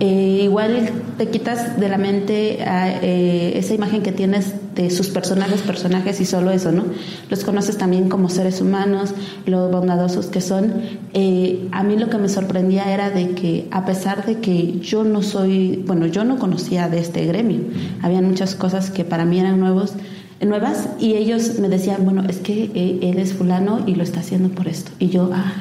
eh, 0.00 0.40
igual 0.42 0.90
te 1.18 1.28
quitas 1.28 1.78
de 1.78 1.88
la 1.88 1.98
mente 1.98 2.58
eh, 2.60 3.52
esa 3.56 3.74
imagen 3.74 4.02
que 4.02 4.10
tienes 4.10 4.54
de 4.74 4.90
sus 4.90 5.08
personajes, 5.08 5.62
personajes 5.62 6.20
y 6.20 6.24
solo 6.24 6.50
eso, 6.50 6.72
¿no? 6.72 6.84
Los 7.30 7.44
conoces 7.44 7.78
también 7.78 8.08
como 8.08 8.28
seres 8.28 8.60
humanos, 8.60 9.14
lo 9.46 9.68
bondadosos 9.68 10.26
que 10.26 10.40
son. 10.40 10.72
Eh, 11.12 11.68
a 11.70 11.84
mí 11.84 11.96
lo 11.96 12.10
que 12.10 12.18
me 12.18 12.28
sorprendía 12.28 12.92
era 12.92 13.10
de 13.10 13.30
que 13.30 13.68
a 13.70 13.84
pesar 13.84 14.26
de 14.26 14.40
que 14.40 14.80
yo 14.80 15.04
no 15.04 15.22
soy, 15.22 15.84
bueno, 15.86 16.06
yo 16.06 16.24
no 16.24 16.38
conocía 16.38 16.88
de 16.88 16.98
este 16.98 17.24
gremio, 17.26 17.60
había 18.02 18.20
muchas 18.20 18.56
cosas 18.56 18.90
que 18.90 19.04
para 19.04 19.24
mí 19.24 19.38
eran 19.38 19.60
nuevos, 19.60 19.92
nuevas 20.40 20.88
y 20.98 21.14
ellos 21.14 21.60
me 21.60 21.68
decían, 21.68 22.04
bueno, 22.04 22.24
es 22.28 22.38
que 22.38 22.64
él 23.00 23.18
es 23.18 23.32
fulano 23.32 23.84
y 23.86 23.94
lo 23.94 24.02
está 24.02 24.20
haciendo 24.20 24.48
por 24.48 24.66
esto. 24.66 24.90
Y 24.98 25.08
yo, 25.08 25.30
ah, 25.32 25.52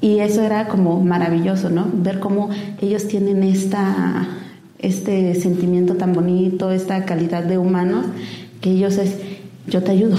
y 0.00 0.20
eso 0.20 0.42
era 0.42 0.68
como 0.68 1.00
maravilloso, 1.00 1.68
¿no? 1.68 1.86
Ver 1.92 2.20
cómo 2.20 2.48
ellos 2.80 3.06
tienen 3.06 3.42
esta, 3.42 4.28
este 4.78 5.34
sentimiento 5.34 5.94
tan 5.94 6.14
bonito, 6.14 6.70
esta 6.70 7.04
calidad 7.04 7.44
de 7.44 7.58
humanos, 7.58 8.06
que 8.60 8.70
ellos 8.70 8.96
es, 8.96 9.16
yo 9.66 9.82
te 9.82 9.92
ayudo, 9.92 10.16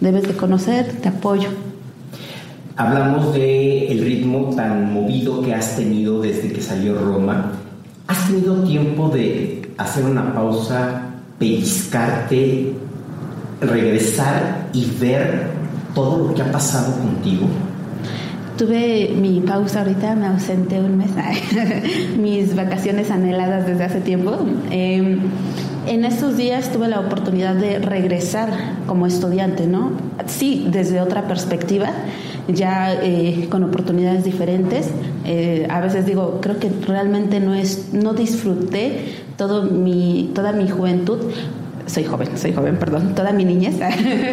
debes 0.00 0.22
de 0.22 0.34
conocer, 0.34 0.86
te 1.02 1.08
apoyo. 1.08 1.48
Hablamos 2.76 3.34
de 3.34 4.00
ritmo 4.02 4.54
tan 4.56 4.92
movido 4.94 5.42
que 5.42 5.54
has 5.54 5.76
tenido 5.76 6.22
desde 6.22 6.50
que 6.50 6.62
salió 6.62 6.98
Roma. 6.98 7.52
¿Has 8.06 8.26
tenido 8.26 8.64
tiempo 8.64 9.10
de 9.10 9.70
hacer 9.76 10.04
una 10.04 10.32
pausa, 10.32 11.10
pellizcarte, 11.38 12.72
regresar 13.60 14.68
y 14.72 14.86
ver 14.98 15.50
todo 15.94 16.28
lo 16.28 16.34
que 16.34 16.40
ha 16.40 16.50
pasado 16.50 16.96
contigo? 16.96 17.46
Tuve 18.62 19.08
mi 19.08 19.40
pausa 19.40 19.80
ahorita, 19.80 20.14
me 20.14 20.28
ausenté 20.28 20.78
un 20.78 20.96
mes, 20.96 21.10
mis 22.16 22.54
vacaciones 22.54 23.10
anheladas 23.10 23.66
desde 23.66 23.82
hace 23.82 24.00
tiempo. 24.00 24.36
Em, 24.70 25.18
en 25.88 26.04
estos 26.04 26.36
días 26.36 26.70
tuve 26.70 26.86
la 26.86 27.00
oportunidad 27.00 27.56
de 27.56 27.80
regresar 27.80 28.50
como 28.86 29.08
estudiante, 29.08 29.66
¿no? 29.66 29.90
Sí, 30.26 30.68
desde 30.70 31.00
otra 31.00 31.26
perspectiva, 31.26 31.90
ya 32.46 32.94
eh, 33.02 33.48
con 33.50 33.64
oportunidades 33.64 34.22
diferentes. 34.22 34.90
Eh, 35.24 35.66
a 35.68 35.80
veces 35.80 36.06
digo, 36.06 36.38
creo 36.40 36.60
que 36.60 36.70
realmente 36.86 37.40
no 37.40 37.54
es, 37.54 37.92
no 37.92 38.14
disfruté 38.14 39.24
todo 39.36 39.64
mi, 39.64 40.30
toda 40.36 40.52
mi 40.52 40.68
juventud 40.68 41.18
soy 41.92 42.04
joven, 42.04 42.38
soy 42.38 42.54
joven, 42.54 42.76
perdón, 42.78 43.14
toda 43.14 43.32
mi 43.32 43.44
niñez, 43.44 43.76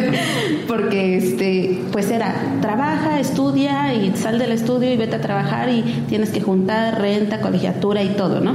porque 0.66 1.18
este, 1.18 1.82
pues 1.92 2.10
era, 2.10 2.34
trabaja, 2.62 3.20
estudia 3.20 3.92
y 3.92 4.16
sal 4.16 4.38
del 4.38 4.52
estudio 4.52 4.90
y 4.90 4.96
vete 4.96 5.16
a 5.16 5.20
trabajar 5.20 5.68
y 5.68 5.82
tienes 6.08 6.30
que 6.30 6.40
juntar 6.40 6.98
renta, 7.00 7.40
colegiatura 7.40 8.02
y 8.02 8.10
todo, 8.10 8.40
¿no? 8.40 8.54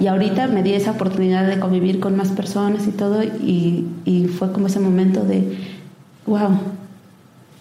Y 0.00 0.08
ahorita 0.08 0.48
me 0.48 0.64
di 0.64 0.72
esa 0.72 0.92
oportunidad 0.92 1.46
de 1.46 1.60
convivir 1.60 2.00
con 2.00 2.16
más 2.16 2.30
personas 2.30 2.88
y 2.88 2.90
todo 2.90 3.22
y, 3.22 3.86
y 4.04 4.26
fue 4.26 4.50
como 4.50 4.66
ese 4.66 4.80
momento 4.80 5.22
de, 5.22 5.56
wow, 6.26 6.58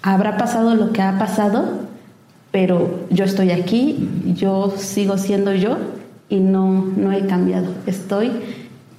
habrá 0.01 0.38
pasado 0.38 0.74
lo 0.74 0.91
que 0.91 1.03
ha 1.03 1.19
pasado, 1.19 1.65
pero 2.51 3.01
yo 3.12 3.25
estoy 3.25 3.51
aquí, 3.51 4.10
yo 4.25 4.74
sigo 4.75 5.19
siendo 5.19 5.53
yo 5.53 5.77
y 6.29 6.39
no, 6.39 6.86
no 6.96 7.12
he 7.12 7.27
cambiado, 7.27 7.74
estoy 7.86 8.31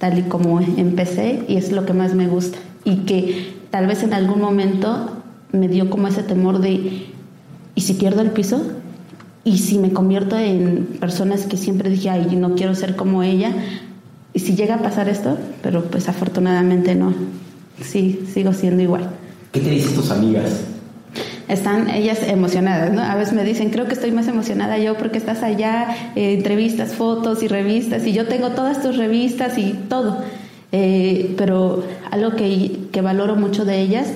tal 0.01 0.17
y 0.17 0.23
como 0.23 0.59
empecé 0.59 1.45
y 1.47 1.57
es 1.57 1.71
lo 1.71 1.85
que 1.85 1.93
más 1.93 2.15
me 2.15 2.27
gusta. 2.27 2.57
Y 2.83 3.05
que 3.05 3.53
tal 3.69 3.85
vez 3.85 4.01
en 4.01 4.15
algún 4.15 4.41
momento 4.41 5.11
me 5.51 5.67
dio 5.67 5.91
como 5.91 6.07
ese 6.07 6.23
temor 6.23 6.59
de, 6.59 7.05
¿y 7.75 7.81
si 7.81 7.93
pierdo 7.93 8.21
el 8.21 8.31
piso? 8.31 8.63
¿Y 9.43 9.59
si 9.59 9.77
me 9.77 9.93
convierto 9.93 10.39
en 10.39 10.97
personas 10.99 11.45
que 11.45 11.55
siempre 11.55 11.91
dije, 11.91 12.09
ay, 12.09 12.35
no 12.35 12.55
quiero 12.55 12.73
ser 12.73 12.95
como 12.95 13.21
ella? 13.21 13.53
¿Y 14.33 14.39
si 14.39 14.55
llega 14.55 14.75
a 14.75 14.81
pasar 14.81 15.07
esto? 15.07 15.37
Pero 15.61 15.83
pues 15.85 16.09
afortunadamente 16.09 16.95
no. 16.95 17.13
Sí, 17.79 18.21
sigo 18.33 18.53
siendo 18.53 18.81
igual. 18.81 19.07
¿Qué 19.51 19.59
te 19.59 19.69
dicen 19.69 19.93
tus 19.93 20.09
amigas? 20.09 20.61
Están 21.51 21.89
ellas 21.89 22.19
emocionadas, 22.25 22.93
¿no? 22.93 23.01
A 23.01 23.15
veces 23.15 23.33
me 23.33 23.43
dicen, 23.43 23.69
creo 23.69 23.85
que 23.87 23.93
estoy 23.93 24.11
más 24.11 24.27
emocionada 24.27 24.77
yo 24.77 24.97
porque 24.97 25.17
estás 25.17 25.43
allá, 25.43 25.87
eh, 26.15 26.33
entrevistas, 26.33 26.93
fotos 26.93 27.43
y 27.43 27.47
revistas, 27.47 28.05
y 28.05 28.13
yo 28.13 28.27
tengo 28.27 28.51
todas 28.51 28.81
tus 28.81 28.97
revistas 28.97 29.57
y 29.57 29.73
todo. 29.89 30.19
Eh, 30.71 31.33
pero 31.37 31.83
algo 32.09 32.35
que, 32.37 32.71
que 32.91 33.01
valoro 33.01 33.35
mucho 33.35 33.65
de 33.65 33.81
ellas 33.81 34.07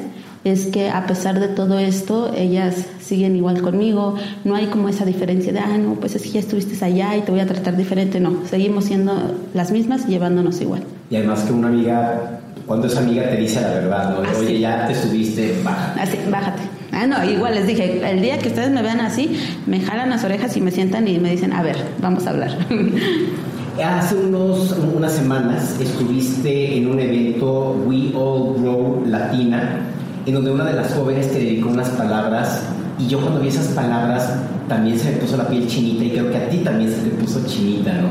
es 0.45 0.67
que 0.67 0.89
a 0.89 1.07
pesar 1.07 1.39
de 1.39 1.47
todo 1.47 1.79
esto, 1.79 2.31
ellas 2.33 2.85
siguen 3.01 3.35
igual 3.35 3.61
conmigo, 3.61 4.15
no 4.43 4.55
hay 4.55 4.67
como 4.67 4.87
esa 4.87 5.03
diferencia 5.03 5.51
de, 5.51 5.59
ah, 5.59 5.77
no, 5.77 5.95
pues 5.95 6.15
es 6.15 6.21
que 6.21 6.29
ya 6.29 6.39
estuviste 6.39 6.83
allá 6.85 7.17
y 7.17 7.21
te 7.21 7.31
voy 7.31 7.39
a 7.41 7.47
tratar 7.47 7.75
diferente, 7.75 8.19
no, 8.19 8.43
seguimos 8.49 8.85
siendo 8.85 9.35
las 9.55 9.71
mismas 9.71 10.05
y 10.07 10.11
llevándonos 10.11 10.61
igual. 10.61 10.83
Y 11.09 11.15
además 11.15 11.43
que 11.43 11.51
una 11.51 11.67
amiga, 11.67 12.39
cuando 12.67 12.85
esa 12.85 12.99
amiga 12.99 13.27
te 13.27 13.37
dice 13.37 13.59
la 13.59 13.69
verdad, 13.69 14.09
¿no? 14.11 14.39
Oye, 14.39 14.59
ya 14.59 14.87
te 14.87 14.93
subiste, 14.93 15.59
bájate. 15.63 15.99
Así, 15.99 16.17
bájate. 16.29 16.74
Ah, 16.95 17.05
no, 17.07 17.29
igual 17.29 17.55
les 17.55 17.67
dije, 17.67 18.09
el 18.09 18.21
día 18.21 18.39
que 18.39 18.47
ustedes 18.47 18.71
me 18.71 18.81
vean 18.81 19.01
así, 19.01 19.37
me 19.67 19.81
jalan 19.81 20.09
las 20.09 20.23
orejas 20.23 20.55
y 20.55 20.61
me 20.61 20.71
sientan 20.71 21.05
y 21.09 21.19
me 21.19 21.29
dicen, 21.29 21.51
a 21.51 21.61
ver, 21.61 21.75
vamos 22.01 22.25
a 22.25 22.29
hablar. 22.29 22.57
Hace 23.83 24.15
unos, 24.15 24.73
unas 24.95 25.11
semanas 25.11 25.75
estuviste 25.77 26.77
en 26.77 26.87
un 26.87 26.97
evento 26.97 27.75
We 27.85 28.13
All 28.15 28.61
Grow 28.61 29.03
Latina, 29.05 29.81
en 30.25 30.33
donde 30.35 30.51
una 30.51 30.63
de 30.63 30.73
las 30.73 30.93
jóvenes 30.93 31.29
te 31.33 31.39
dedicó 31.39 31.67
unas 31.67 31.89
palabras 31.89 32.63
y 32.97 33.07
yo 33.07 33.19
cuando 33.19 33.41
vi 33.41 33.49
esas 33.49 33.67
palabras 33.67 34.33
también 34.69 34.97
se 34.97 35.11
me 35.11 35.17
puso 35.17 35.35
la 35.35 35.49
piel 35.49 35.67
chinita 35.67 36.05
y 36.05 36.11
creo 36.11 36.31
que 36.31 36.37
a 36.37 36.49
ti 36.49 36.59
también 36.59 36.89
se 36.89 37.01
te 37.01 37.09
puso 37.09 37.45
chinita, 37.45 37.91
¿no? 37.91 38.07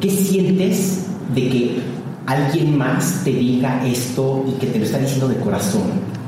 ¿Qué 0.00 0.10
sientes 0.10 1.06
de 1.32 1.48
que 1.48 1.80
alguien 2.26 2.76
más 2.76 3.20
te 3.22 3.30
diga 3.30 3.86
esto 3.86 4.44
y 4.48 4.58
que 4.58 4.66
te 4.66 4.80
lo 4.80 4.86
está 4.86 4.98
diciendo 4.98 5.28
de 5.28 5.36
corazón? 5.36 6.21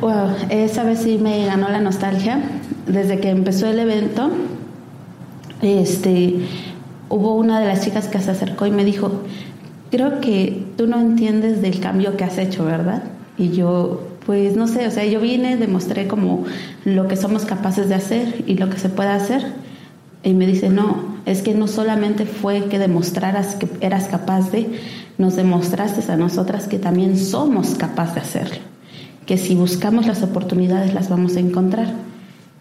Wow, 0.00 0.30
esa 0.48 0.84
vez 0.84 1.00
sí 1.00 1.18
me 1.18 1.44
ganó 1.44 1.68
la 1.68 1.80
nostalgia. 1.80 2.40
Desde 2.86 3.18
que 3.18 3.30
empezó 3.30 3.66
el 3.66 3.80
evento, 3.80 4.30
este, 5.60 6.36
hubo 7.08 7.34
una 7.34 7.58
de 7.58 7.66
las 7.66 7.84
chicas 7.84 8.06
que 8.06 8.20
se 8.20 8.30
acercó 8.30 8.66
y 8.66 8.70
me 8.70 8.84
dijo, 8.84 9.10
creo 9.90 10.20
que 10.20 10.66
tú 10.76 10.86
no 10.86 11.00
entiendes 11.00 11.62
del 11.62 11.80
cambio 11.80 12.16
que 12.16 12.22
has 12.22 12.38
hecho, 12.38 12.64
¿verdad? 12.64 13.02
Y 13.38 13.50
yo, 13.50 14.06
pues 14.24 14.56
no 14.56 14.68
sé, 14.68 14.86
o 14.86 14.90
sea, 14.92 15.04
yo 15.04 15.20
vine, 15.20 15.56
demostré 15.56 16.06
como 16.06 16.44
lo 16.84 17.08
que 17.08 17.16
somos 17.16 17.44
capaces 17.44 17.88
de 17.88 17.96
hacer 17.96 18.44
y 18.46 18.54
lo 18.54 18.70
que 18.70 18.78
se 18.78 18.90
puede 18.90 19.10
hacer. 19.10 19.46
Y 20.22 20.32
me 20.32 20.46
dice, 20.46 20.68
no, 20.68 21.16
es 21.26 21.42
que 21.42 21.54
no 21.54 21.66
solamente 21.66 22.24
fue 22.24 22.66
que 22.66 22.78
demostraras 22.78 23.56
que 23.56 23.68
eras 23.80 24.06
capaz 24.06 24.52
de, 24.52 24.80
nos 25.18 25.34
demostraste 25.34 26.12
a 26.12 26.16
nosotras 26.16 26.68
que 26.68 26.78
también 26.78 27.18
somos 27.18 27.74
capaces 27.74 28.14
de 28.14 28.20
hacerlo 28.20 28.77
que 29.28 29.36
si 29.36 29.54
buscamos 29.54 30.06
las 30.06 30.22
oportunidades 30.22 30.94
las 30.94 31.10
vamos 31.10 31.36
a 31.36 31.40
encontrar. 31.40 31.92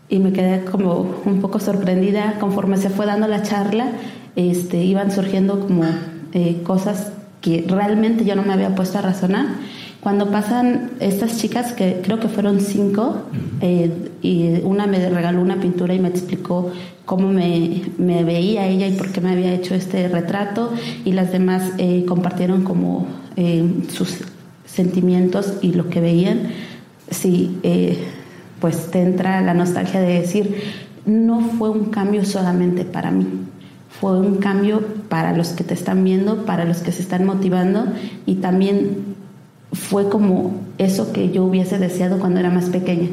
Y 0.10 0.20
me 0.20 0.34
quedé 0.34 0.66
como 0.66 1.16
un 1.24 1.40
poco 1.40 1.62
sorprendida 1.62 2.36
conforme 2.42 2.76
se 2.76 2.90
fue 2.90 3.06
dando 3.06 3.26
la 3.30 3.42
charla, 3.42 3.88
este, 4.36 4.84
iban 4.84 5.10
surgiendo 5.12 5.62
como 5.62 5.86
eh, 6.34 6.62
cosas 6.64 7.14
que 7.40 7.64
realmente 7.66 8.26
yo 8.26 8.36
no 8.36 8.44
me 8.44 8.52
había 8.52 8.76
puesto 8.76 8.98
a 8.98 9.02
razonar. 9.02 9.46
Cuando 10.02 10.30
pasan 10.30 10.92
estas 11.00 11.38
chicas, 11.38 11.72
que 11.72 12.02
creo 12.04 12.20
que 12.20 12.28
fueron 12.28 12.60
cinco, 12.60 13.24
eh, 13.62 13.90
y 14.22 14.60
una 14.64 14.88
me 14.88 15.10
regaló 15.10 15.42
una 15.42 15.62
pintura 15.62 15.94
y 15.94 16.00
me 16.00 16.10
explicó 16.10 16.72
cómo 17.06 17.30
me, 17.30 17.82
me, 17.98 18.26
veía 18.26 18.68
ella 18.68 18.88
y 18.88 18.92
por 18.92 19.14
qué 19.14 19.22
me 19.22 19.32
había 19.32 19.54
hecho 19.54 19.74
este 19.74 20.10
retrato, 20.10 20.74
y 21.06 21.14
las 21.14 21.32
demás 21.32 21.72
eh, 21.78 22.04
compartieron 22.06 22.64
como 22.64 23.08
sus 23.90 24.18
sentimientos 24.78 25.56
y 25.62 25.74
lo 25.74 25.90
que 25.90 26.00
veían, 26.00 26.52
sí, 27.10 27.58
eh, 27.64 27.98
pues 28.62 28.92
te 28.92 29.02
entra 29.02 29.42
la 29.42 29.54
nostalgia 29.54 30.00
de 30.00 30.20
decir, 30.20 30.56
no 31.06 31.42
fue 31.42 31.70
un 31.70 31.86
cambio 31.86 32.24
solamente 32.26 32.86
para 32.86 33.12
mí, 33.12 33.26
fue 33.90 34.20
un 34.20 34.36
cambio 34.36 34.86
para 35.10 35.36
los 35.36 35.50
que 35.50 35.64
te 35.64 35.74
están 35.74 36.04
viendo, 36.04 36.46
para 36.46 36.64
los 36.66 36.78
que 36.78 36.92
se 36.92 37.02
están 37.02 37.26
motivando 37.26 37.86
y 38.28 38.36
también 38.36 39.16
fue 39.74 40.10
como 40.10 40.54
eso 40.78 41.12
que 41.12 41.32
yo 41.32 41.44
hubiese 41.44 41.80
deseado 41.80 42.20
cuando 42.20 42.40
era 42.40 42.52
más 42.52 42.70
pequeña. 42.70 43.10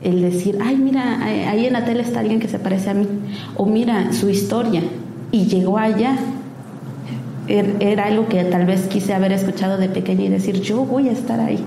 El 0.00 0.20
decir, 0.20 0.58
ay, 0.60 0.76
mira, 0.76 1.22
ahí 1.24 1.66
en 1.66 1.74
la 1.74 1.84
tele 1.84 2.02
está 2.02 2.20
alguien 2.20 2.40
que 2.40 2.48
se 2.48 2.58
parece 2.58 2.90
a 2.90 2.94
mí. 2.94 3.06
O 3.56 3.66
mira 3.66 4.12
su 4.12 4.28
historia. 4.28 4.82
Y 5.30 5.46
llegó 5.46 5.78
allá 5.78 6.18
era 7.48 8.06
algo 8.06 8.28
que 8.28 8.44
tal 8.44 8.66
vez 8.66 8.86
quise 8.86 9.14
haber 9.14 9.32
escuchado 9.32 9.76
de 9.76 9.88
pequeña 9.88 10.24
y 10.24 10.28
decir, 10.28 10.60
yo 10.60 10.84
voy 10.84 11.08
a 11.08 11.12
estar 11.12 11.40
ahí. 11.40 11.58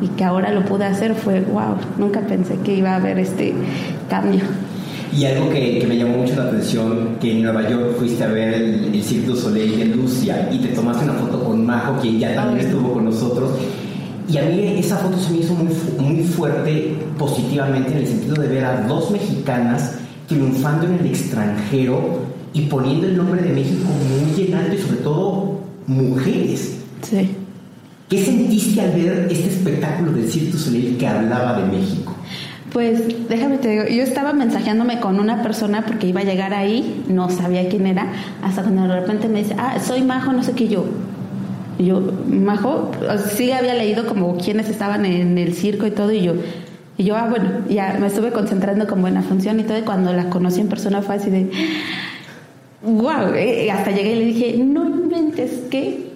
Y 0.00 0.08
que 0.08 0.24
ahora 0.24 0.52
lo 0.52 0.64
pude 0.64 0.84
hacer 0.84 1.14
fue, 1.14 1.40
wow, 1.40 1.76
nunca 1.98 2.20
pensé 2.20 2.56
que 2.64 2.76
iba 2.76 2.92
a 2.92 2.96
haber 2.96 3.18
este 3.18 3.52
cambio. 4.08 4.40
Y 5.16 5.24
algo 5.24 5.50
que, 5.50 5.84
me 5.88 5.96
llamó 5.96 6.18
mucho 6.18 6.36
la 6.36 6.44
atención, 6.44 7.16
que 7.20 7.32
en 7.32 7.42
Nueva 7.42 7.68
York 7.68 7.96
fuiste 7.98 8.22
a 8.24 8.28
ver 8.28 8.54
el, 8.54 8.94
el 8.94 9.02
Cirque 9.02 9.26
du 9.26 9.36
Soleil 9.36 9.78
de 9.78 9.84
Lucia 9.86 10.48
y 10.52 10.58
te 10.58 10.68
tomaste 10.68 11.04
una 11.04 11.14
foto 11.14 11.42
con 11.42 11.64
Majo, 11.64 11.98
quien 12.00 12.18
ya 12.18 12.34
también 12.34 12.66
estuvo 12.66 12.92
con 12.92 13.06
nosotros. 13.06 13.50
Y 14.30 14.36
a 14.36 14.42
mí 14.42 14.74
esa 14.78 14.96
foto 14.98 15.18
se 15.18 15.32
me 15.32 15.38
hizo 15.38 15.54
muy, 15.54 15.74
muy 15.98 16.22
fuerte 16.24 16.94
positivamente 17.18 17.92
en 17.92 17.98
el 17.98 18.06
sentido 18.06 18.34
de 18.36 18.48
ver 18.48 18.64
a 18.64 18.82
dos 18.82 19.10
mexicanas 19.10 19.94
triunfando 20.28 20.86
en 20.86 20.94
el 21.00 21.06
extranjero 21.06 22.37
y 22.52 22.62
poniendo 22.62 23.06
el 23.06 23.16
nombre 23.16 23.42
de 23.42 23.52
México 23.52 23.88
muy 23.88 24.44
en 24.44 24.54
alto 24.54 24.74
y 24.74 24.78
sobre 24.78 24.96
todo 24.98 25.60
mujeres. 25.86 26.78
Sí. 27.02 27.30
¿Qué 28.08 28.24
sentiste 28.24 28.80
al 28.80 28.92
ver 28.92 29.28
este 29.30 29.48
espectáculo 29.48 30.12
del 30.12 30.30
Cirque 30.30 30.52
du 30.52 30.58
Soleil 30.58 30.96
que 30.96 31.06
hablaba 31.06 31.60
de 31.60 31.66
México? 31.66 32.14
Pues 32.72 33.02
déjame 33.28 33.58
te 33.58 33.68
digo, 33.68 33.84
yo 33.84 34.02
estaba 34.02 34.32
mensajeándome 34.32 35.00
con 35.00 35.20
una 35.20 35.42
persona 35.42 35.84
porque 35.86 36.06
iba 36.06 36.20
a 36.20 36.24
llegar 36.24 36.52
ahí, 36.52 37.04
no 37.08 37.30
sabía 37.30 37.68
quién 37.68 37.86
era, 37.86 38.12
hasta 38.42 38.62
cuando 38.62 38.82
de 38.82 39.00
repente 39.00 39.28
me 39.28 39.42
dice, 39.42 39.54
ah, 39.58 39.78
soy 39.80 40.02
Majo, 40.02 40.32
no 40.32 40.42
sé 40.42 40.52
qué 40.52 40.68
yo. 40.68 40.84
yo, 41.78 42.02
Majo, 42.28 42.90
sí 43.34 43.52
había 43.52 43.74
leído 43.74 44.06
como 44.06 44.36
quiénes 44.36 44.68
estaban 44.68 45.06
en 45.06 45.38
el 45.38 45.54
circo 45.54 45.86
y 45.86 45.92
todo, 45.92 46.12
y 46.12 46.20
yo, 46.20 46.34
y 46.98 47.04
yo, 47.04 47.16
ah, 47.16 47.26
bueno, 47.30 47.50
ya 47.70 47.96
me 47.98 48.08
estuve 48.08 48.32
concentrando 48.32 48.86
como 48.86 49.08
en 49.08 49.14
la 49.14 49.22
función 49.22 49.60
y 49.60 49.62
todo, 49.62 49.78
y 49.78 49.82
cuando 49.82 50.12
la 50.12 50.28
conocí 50.28 50.60
en 50.60 50.68
persona 50.68 51.00
fue 51.00 51.14
así 51.14 51.30
de, 51.30 51.50
wow, 52.82 53.34
eh, 53.34 53.70
hasta 53.70 53.90
llegué 53.90 54.12
y 54.12 54.18
le 54.18 54.24
dije, 54.26 54.56
no 54.58 54.88
inventes 54.88 55.52
que 55.70 56.08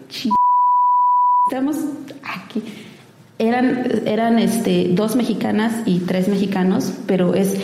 estamos 1.46 1.76
aquí. 2.22 2.62
Eran, 3.38 4.02
eran 4.06 4.38
este, 4.38 4.90
dos 4.92 5.16
mexicanas 5.16 5.82
y 5.84 6.00
tres 6.00 6.28
mexicanos, 6.28 6.92
pero 7.06 7.34
es 7.34 7.56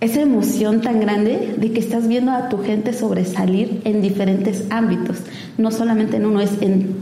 esa 0.00 0.20
emoción 0.20 0.80
tan 0.82 1.00
grande 1.00 1.54
de 1.56 1.72
que 1.72 1.80
estás 1.80 2.06
viendo 2.06 2.30
a 2.30 2.48
tu 2.48 2.62
gente 2.62 2.92
sobresalir 2.92 3.80
en 3.84 4.02
diferentes 4.02 4.64
ámbitos, 4.70 5.18
no 5.58 5.70
solamente 5.70 6.18
en 6.18 6.26
uno, 6.26 6.40
es 6.40 6.60
en 6.60 6.94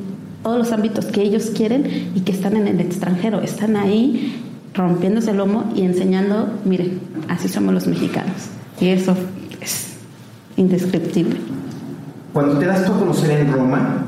todos 0.43 0.59
los 0.59 0.73
ámbitos 0.73 1.07
que 1.07 1.23
ellos 1.23 1.51
quieren 1.55 2.13
y 2.15 2.21
que 2.21 2.33
están 2.33 2.57
en 2.57 2.69
el 2.69 2.81
extranjero, 2.81 3.41
están 3.43 3.77
ahí 3.77 4.41
rompiéndose 4.73 5.33
el 5.33 5.39
lomo 5.39 5.73
y 5.75 5.83
enseñando, 5.83 6.61
miren, 6.65 7.01
así 7.29 7.49
somos 7.49 7.75
los 7.75 7.87
mexicanos. 7.87 8.49
Y 8.81 8.89
eso 8.89 9.13
es 9.13 9.44
indescriptible. 10.57 11.37
Cuando 12.33 12.59
te 12.59 12.67
das 12.67 12.89
a 12.89 12.99
conocer 12.99 13.41
en 13.41 13.53
Roma, 13.53 14.07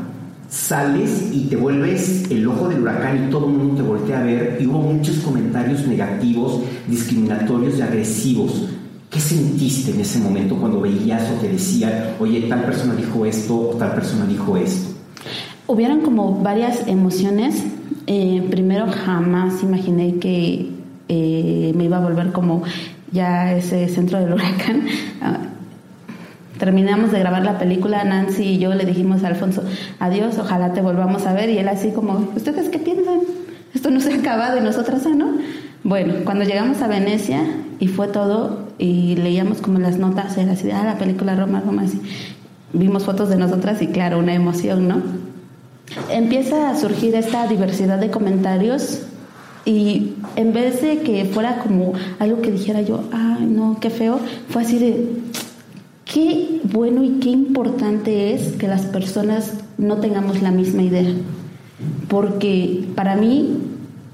sales 0.48 1.30
y 1.32 1.46
te 1.46 1.56
vuelves 1.56 2.30
el 2.30 2.46
ojo 2.46 2.68
del 2.68 2.82
huracán 2.82 3.26
y 3.26 3.30
todo 3.30 3.46
el 3.46 3.52
mundo 3.52 3.82
te 3.82 3.82
voltea 3.82 4.20
a 4.20 4.22
ver 4.22 4.58
y 4.60 4.66
hubo 4.66 4.80
muchos 4.80 5.16
comentarios 5.18 5.86
negativos, 5.86 6.60
discriminatorios 6.88 7.78
y 7.78 7.82
agresivos. 7.82 8.68
¿Qué 9.10 9.20
sentiste 9.20 9.92
en 9.92 10.00
ese 10.00 10.18
momento 10.18 10.56
cuando 10.56 10.80
veías 10.80 11.22
o 11.30 11.40
te 11.40 11.48
decían, 11.48 11.92
oye, 12.18 12.42
tal 12.42 12.64
persona 12.64 12.94
dijo 12.94 13.24
esto 13.24 13.70
o 13.70 13.74
tal 13.76 13.94
persona 13.94 14.26
dijo 14.26 14.56
esto? 14.56 14.94
Hubieron 15.68 16.00
como 16.00 16.42
varias 16.42 16.86
emociones. 16.86 17.64
Eh, 18.06 18.46
primero, 18.50 18.86
jamás 18.88 19.62
imaginé 19.62 20.16
que 20.16 20.70
eh, 21.08 21.72
me 21.76 21.84
iba 21.84 21.96
a 21.96 22.00
volver 22.00 22.32
como 22.32 22.62
ya 23.12 23.54
ese 23.54 23.88
centro 23.88 24.18
del 24.18 24.32
huracán. 24.32 24.86
Terminamos 26.58 27.12
de 27.12 27.18
grabar 27.18 27.44
la 27.44 27.58
película, 27.58 28.04
Nancy 28.04 28.44
y 28.44 28.58
yo 28.58 28.74
le 28.74 28.84
dijimos 28.84 29.24
a 29.24 29.28
Alfonso, 29.28 29.62
adiós, 29.98 30.38
ojalá 30.38 30.72
te 30.72 30.80
volvamos 30.80 31.26
a 31.26 31.32
ver. 31.32 31.50
Y 31.50 31.58
él 31.58 31.68
así 31.68 31.90
como, 31.90 32.30
¿ustedes 32.34 32.68
qué 32.68 32.78
piensan? 32.78 33.20
Esto 33.74 33.90
no 33.90 34.00
se 34.00 34.12
ha 34.14 34.16
acabado 34.16 34.58
y 34.58 34.60
nosotras, 34.62 35.04
¿ah, 35.06 35.14
¿no? 35.14 35.36
Bueno, 35.84 36.14
cuando 36.24 36.44
llegamos 36.44 36.80
a 36.82 36.88
Venecia 36.88 37.42
y 37.78 37.88
fue 37.88 38.08
todo 38.08 38.66
y 38.78 39.16
leíamos 39.16 39.60
como 39.60 39.78
las 39.78 39.98
notas, 39.98 40.36
era 40.36 40.52
así, 40.52 40.70
ah, 40.70 40.82
la 40.84 40.98
película 40.98 41.36
Roma, 41.36 41.62
Roma, 41.64 41.82
así. 41.82 42.00
Vimos 42.72 43.04
fotos 43.04 43.28
de 43.28 43.36
nosotras 43.36 43.80
y 43.82 43.88
claro, 43.88 44.18
una 44.18 44.34
emoción, 44.34 44.88
¿no? 44.88 45.02
Empieza 46.10 46.70
a 46.70 46.76
surgir 46.76 47.14
esta 47.14 47.46
diversidad 47.46 47.98
de 47.98 48.10
comentarios 48.10 49.02
y 49.64 50.14
en 50.36 50.52
vez 50.52 50.82
de 50.82 51.00
que 51.00 51.24
fuera 51.26 51.58
como 51.58 51.92
algo 52.18 52.40
que 52.40 52.50
dijera 52.50 52.82
yo, 52.82 53.04
ay, 53.12 53.46
no, 53.46 53.78
qué 53.80 53.90
feo, 53.90 54.18
fue 54.48 54.62
así 54.62 54.78
de, 54.78 55.08
qué 56.16 56.62
bueno 56.72 57.04
y 57.04 57.18
qué 57.20 57.28
importante 57.28 58.32
es 58.32 58.52
que 58.52 58.68
las 58.68 58.86
personas 58.86 59.52
no 59.76 59.98
tengamos 59.98 60.40
la 60.40 60.50
misma 60.50 60.80
idea. 60.80 61.12
Porque 62.08 62.88
para 62.94 63.16
mí, 63.16 63.58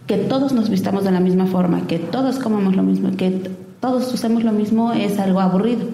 que 0.08 0.16
todos 0.16 0.52
nos 0.52 0.68
vistamos 0.68 1.04
de 1.04 1.12
la 1.12 1.20
misma 1.20 1.46
forma, 1.46 1.86
que 1.86 2.00
todos 2.00 2.40
comamos 2.40 2.74
lo 2.74 2.82
mismo, 2.82 3.16
que 3.16 3.52
todos 3.78 4.12
usemos 4.12 4.42
lo 4.42 4.50
mismo 4.50 4.92
es 4.92 5.20
algo 5.20 5.38
aburrido. 5.38 5.84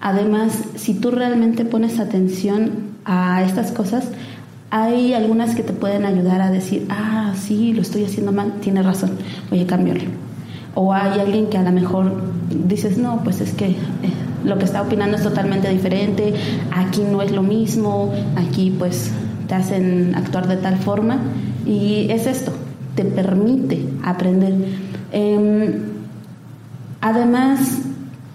Además, 0.00 0.58
si 0.76 0.94
tú 0.94 1.10
realmente 1.10 1.66
pones 1.66 2.00
atención 2.00 2.70
a 3.04 3.42
estas 3.44 3.72
cosas, 3.72 4.08
hay 4.70 5.12
algunas 5.12 5.54
que 5.54 5.62
te 5.62 5.74
pueden 5.74 6.06
ayudar 6.06 6.40
a 6.40 6.50
decir, 6.50 6.86
ah, 6.88 7.34
sí, 7.38 7.74
lo 7.74 7.82
estoy 7.82 8.06
haciendo 8.06 8.32
mal, 8.32 8.54
tienes 8.62 8.86
razón, 8.86 9.10
voy 9.50 9.60
a 9.60 9.66
cambiarlo. 9.66 10.08
O 10.74 10.94
hay 10.94 11.20
alguien 11.20 11.50
que 11.50 11.58
a 11.58 11.62
lo 11.62 11.72
mejor 11.72 12.10
dices, 12.66 12.96
no, 12.96 13.22
pues 13.22 13.42
es 13.42 13.52
que 13.52 13.66
eh, 13.66 13.76
lo 14.44 14.58
que 14.58 14.64
está 14.64 14.82
opinando 14.82 15.16
es 15.16 15.22
totalmente 15.22 15.68
diferente, 15.68 16.34
aquí 16.74 17.02
no 17.02 17.22
es 17.22 17.32
lo 17.32 17.42
mismo, 17.42 18.12
aquí 18.36 18.74
pues 18.76 19.10
te 19.48 19.54
hacen 19.54 20.14
actuar 20.14 20.48
de 20.48 20.56
tal 20.56 20.76
forma 20.76 21.18
y 21.66 22.06
es 22.10 22.26
esto, 22.26 22.52
te 22.94 23.04
permite 23.04 23.84
aprender. 24.02 24.54
Em, 25.12 25.74
además, 27.00 27.82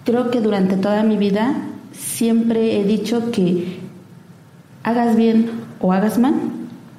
creo 0.04 0.30
que 0.30 0.40
durante 0.40 0.76
toda 0.76 1.02
mi 1.02 1.16
vida 1.16 1.54
siempre 1.92 2.80
he 2.80 2.84
dicho 2.84 3.30
que 3.30 3.80
hagas 4.82 5.16
bien 5.16 5.50
o 5.80 5.92
hagas 5.92 6.18
mal, 6.18 6.34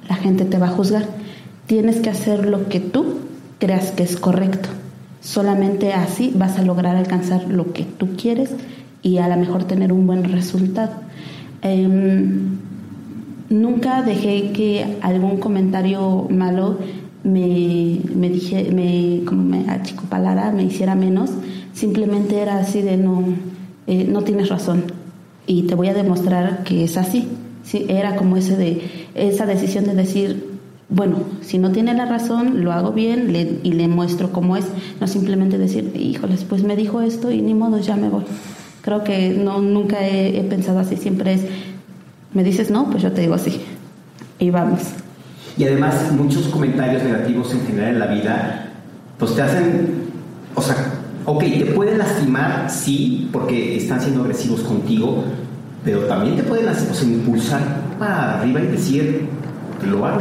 la 0.08 0.16
gente 0.16 0.44
te 0.44 0.58
va 0.58 0.66
a 0.66 0.70
juzgar. 0.70 1.06
Tienes 1.66 2.00
que 2.00 2.10
hacer 2.10 2.46
lo 2.46 2.68
que 2.68 2.80
tú 2.80 3.20
creas 3.58 3.92
que 3.92 4.02
es 4.02 4.16
correcto. 4.16 4.68
Solamente 5.20 5.92
así 5.92 6.32
vas 6.34 6.58
a 6.58 6.62
lograr 6.62 6.96
alcanzar 6.96 7.44
lo 7.44 7.72
que 7.72 7.84
tú 7.84 8.16
quieres 8.16 8.50
y 9.02 9.18
a 9.18 9.28
lo 9.28 9.36
mejor 9.36 9.64
tener 9.64 9.92
un 9.92 10.06
buen 10.06 10.24
resultado. 10.24 10.92
Em, 11.62 12.58
nunca 13.48 14.02
dejé 14.02 14.52
que 14.52 14.98
algún 15.02 15.38
comentario 15.38 16.26
malo 16.30 16.78
me, 17.24 18.00
me 18.14 18.28
dije, 18.28 18.70
me, 18.72 19.24
como 19.24 19.42
me 19.42 19.70
achicopalara, 19.70 20.52
me 20.52 20.64
hiciera 20.64 20.94
menos. 20.94 21.30
Simplemente 21.72 22.40
era 22.40 22.58
así 22.58 22.82
de 22.82 22.96
no, 22.96 23.24
eh, 23.86 24.06
no 24.08 24.22
tienes 24.22 24.48
razón 24.48 24.84
y 25.46 25.62
te 25.62 25.74
voy 25.74 25.88
a 25.88 25.94
demostrar 25.94 26.62
que 26.64 26.84
es 26.84 26.96
así. 26.96 27.28
Sí, 27.62 27.86
era 27.88 28.16
como 28.16 28.36
ese 28.36 28.56
de, 28.56 28.82
esa 29.14 29.46
decisión 29.46 29.84
de 29.84 29.94
decir, 29.94 30.58
bueno, 30.88 31.18
si 31.42 31.58
no 31.58 31.72
tiene 31.72 31.94
la 31.94 32.06
razón, 32.06 32.64
lo 32.64 32.72
hago 32.72 32.92
bien 32.92 33.34
y 33.62 33.72
le 33.72 33.88
muestro 33.88 34.32
cómo 34.32 34.56
es, 34.56 34.66
no 35.00 35.06
simplemente 35.06 35.58
decir, 35.58 35.92
híjoles, 35.94 36.44
pues 36.44 36.62
me 36.62 36.76
dijo 36.76 37.00
esto 37.00 37.30
y 37.30 37.42
ni 37.42 37.54
modo, 37.54 37.78
ya 37.78 37.96
me 37.96 38.08
voy. 38.08 38.24
Creo 38.82 39.04
que 39.04 39.30
no, 39.30 39.60
nunca 39.60 40.06
he, 40.06 40.42
pensado 40.48 40.78
así, 40.78 40.96
siempre 40.96 41.34
es, 41.34 41.42
me 42.32 42.42
dices 42.44 42.70
no, 42.70 42.90
pues 42.90 43.02
yo 43.02 43.12
te 43.12 43.20
digo 43.22 43.34
así. 43.34 43.60
Y 44.38 44.50
vamos. 44.50 44.80
Y 45.58 45.64
además 45.64 46.12
muchos 46.12 46.48
comentarios 46.48 47.02
negativos 47.02 47.52
en 47.52 47.66
general 47.66 47.90
en 47.90 47.98
la 47.98 48.06
vida, 48.06 48.72
pues 49.18 49.34
te 49.34 49.42
hacen, 49.42 50.04
o 50.54 50.62
sea, 50.62 50.76
ok, 51.26 51.40
te 51.40 51.66
pueden 51.66 51.98
lastimar, 51.98 52.70
sí, 52.70 53.28
porque 53.32 53.76
están 53.76 54.00
siendo 54.00 54.22
agresivos 54.22 54.60
contigo, 54.60 55.24
pero 55.84 56.00
también 56.00 56.36
te 56.36 56.42
pueden 56.42 56.66
impulsar 57.02 57.60
para 57.98 58.40
arriba 58.40 58.60
y 58.60 58.66
decir, 58.68 59.26
lo 59.86 60.06
hago, 60.06 60.20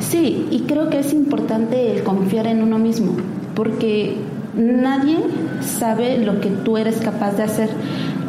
Sí, 0.00 0.46
y 0.50 0.60
creo 0.60 0.88
que 0.88 1.00
es 1.00 1.12
importante 1.12 1.96
el 1.96 2.02
confiar 2.02 2.46
en 2.46 2.62
uno 2.62 2.78
mismo, 2.78 3.16
porque 3.54 4.16
nadie 4.56 5.18
sabe 5.62 6.18
lo 6.18 6.40
que 6.40 6.50
tú 6.50 6.76
eres 6.76 6.96
capaz 6.96 7.32
de 7.36 7.42
hacer. 7.42 7.70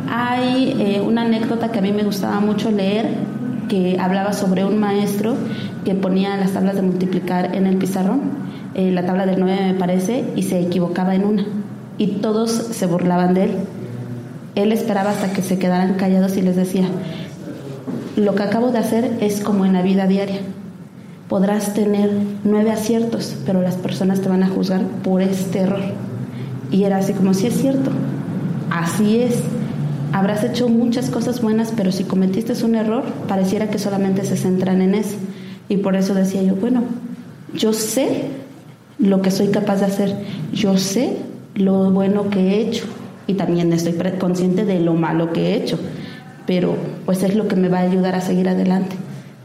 Hay 0.10 0.76
eh, 0.80 1.02
una 1.02 1.24
anécdota 1.24 1.72
que 1.72 1.80
a 1.80 1.82
mí 1.82 1.92
me 1.92 2.04
gustaba 2.04 2.40
mucho 2.40 2.72
leer 2.72 3.10
que 3.70 3.98
hablaba 4.00 4.34
sobre 4.34 4.66
un 4.66 4.80
maestro 4.80 5.36
que 5.86 5.96
ponía 5.96 6.36
las 6.36 6.52
tablas 6.52 6.76
de 6.76 6.82
multiplicar 6.82 7.56
en 7.56 7.66
el 7.66 7.78
pizarrón, 7.78 8.22
eh, 8.76 8.92
la 8.92 9.06
tabla 9.06 9.26
del 9.26 9.40
9 9.40 9.74
me 9.74 9.74
parece, 9.76 10.26
y 10.36 10.44
se 10.44 10.60
equivocaba 10.60 11.16
en 11.16 11.26
una. 11.26 11.46
Y 11.98 12.08
todos 12.08 12.52
se 12.52 12.86
burlaban 12.86 13.34
de 13.34 13.46
él. 13.46 13.52
Él 14.56 14.74
esperaba 14.74 15.12
hasta 15.12 15.32
que 15.32 15.42
se 15.42 15.58
quedaran 15.58 15.94
callados 15.94 16.36
y 16.36 16.42
les 16.42 16.58
decía, 16.58 16.86
lo 18.18 18.36
que 18.36 18.44
acabo 18.44 18.72
de 18.72 18.80
hacer 18.80 19.18
es 19.22 19.40
como 19.40 19.66
en 19.66 19.72
la 19.72 19.82
vida 19.82 20.06
diaria. 20.06 20.40
Podrás 21.30 21.74
tener 21.74 22.12
nueve 22.44 22.72
aciertos, 22.72 23.38
pero 23.46 23.62
las 23.62 23.76
personas 23.76 24.20
te 24.20 24.28
van 24.28 24.44
a 24.44 24.50
juzgar 24.50 24.82
por 25.02 25.22
este 25.22 25.60
error. 25.60 26.11
Y 26.72 26.84
era 26.84 26.98
así 26.98 27.14
como, 27.14 27.34
si 27.34 27.48
es 27.48 27.58
cierto, 27.60 27.92
así 28.70 29.20
es. 29.20 29.42
Habrás 30.14 30.44
hecho 30.44 30.68
muchas 30.70 31.10
cosas 31.10 31.42
buenas, 31.42 31.74
pero 31.76 31.92
si 31.92 32.04
cometiste 32.04 32.54
un 32.66 32.76
error, 32.76 33.04
pareciera 33.28 33.70
que 33.70 33.78
solamente 33.78 34.26
se 34.26 34.38
centran 34.38 34.82
en 34.82 34.96
eso. 34.96 35.16
Y 35.70 35.78
por 35.78 35.96
eso 35.96 36.14
decía 36.14 36.44
yo, 36.44 36.56
bueno, 36.56 36.84
yo 37.54 37.74
sé 37.74 38.24
lo 39.00 39.22
que 39.22 39.32
soy 39.32 39.48
capaz 39.48 39.78
de 39.78 39.86
hacer, 39.86 40.16
yo 40.54 40.78
sé 40.78 41.18
lo 41.56 41.92
bueno 41.92 42.30
que 42.30 42.40
he 42.40 42.62
hecho 42.62 42.86
y 43.28 43.34
también 43.34 43.72
estoy 43.74 43.94
consciente 44.20 44.66
de 44.66 44.80
lo 44.80 44.94
malo 44.94 45.32
que 45.32 45.48
he 45.48 45.56
hecho, 45.56 45.78
pero 46.46 46.76
pues 47.06 47.24
es 47.24 47.36
lo 47.36 47.48
que 47.48 47.56
me 47.56 47.70
va 47.70 47.80
a 47.80 47.84
ayudar 47.84 48.16
a 48.16 48.22
seguir 48.22 48.50
adelante. 48.50 48.96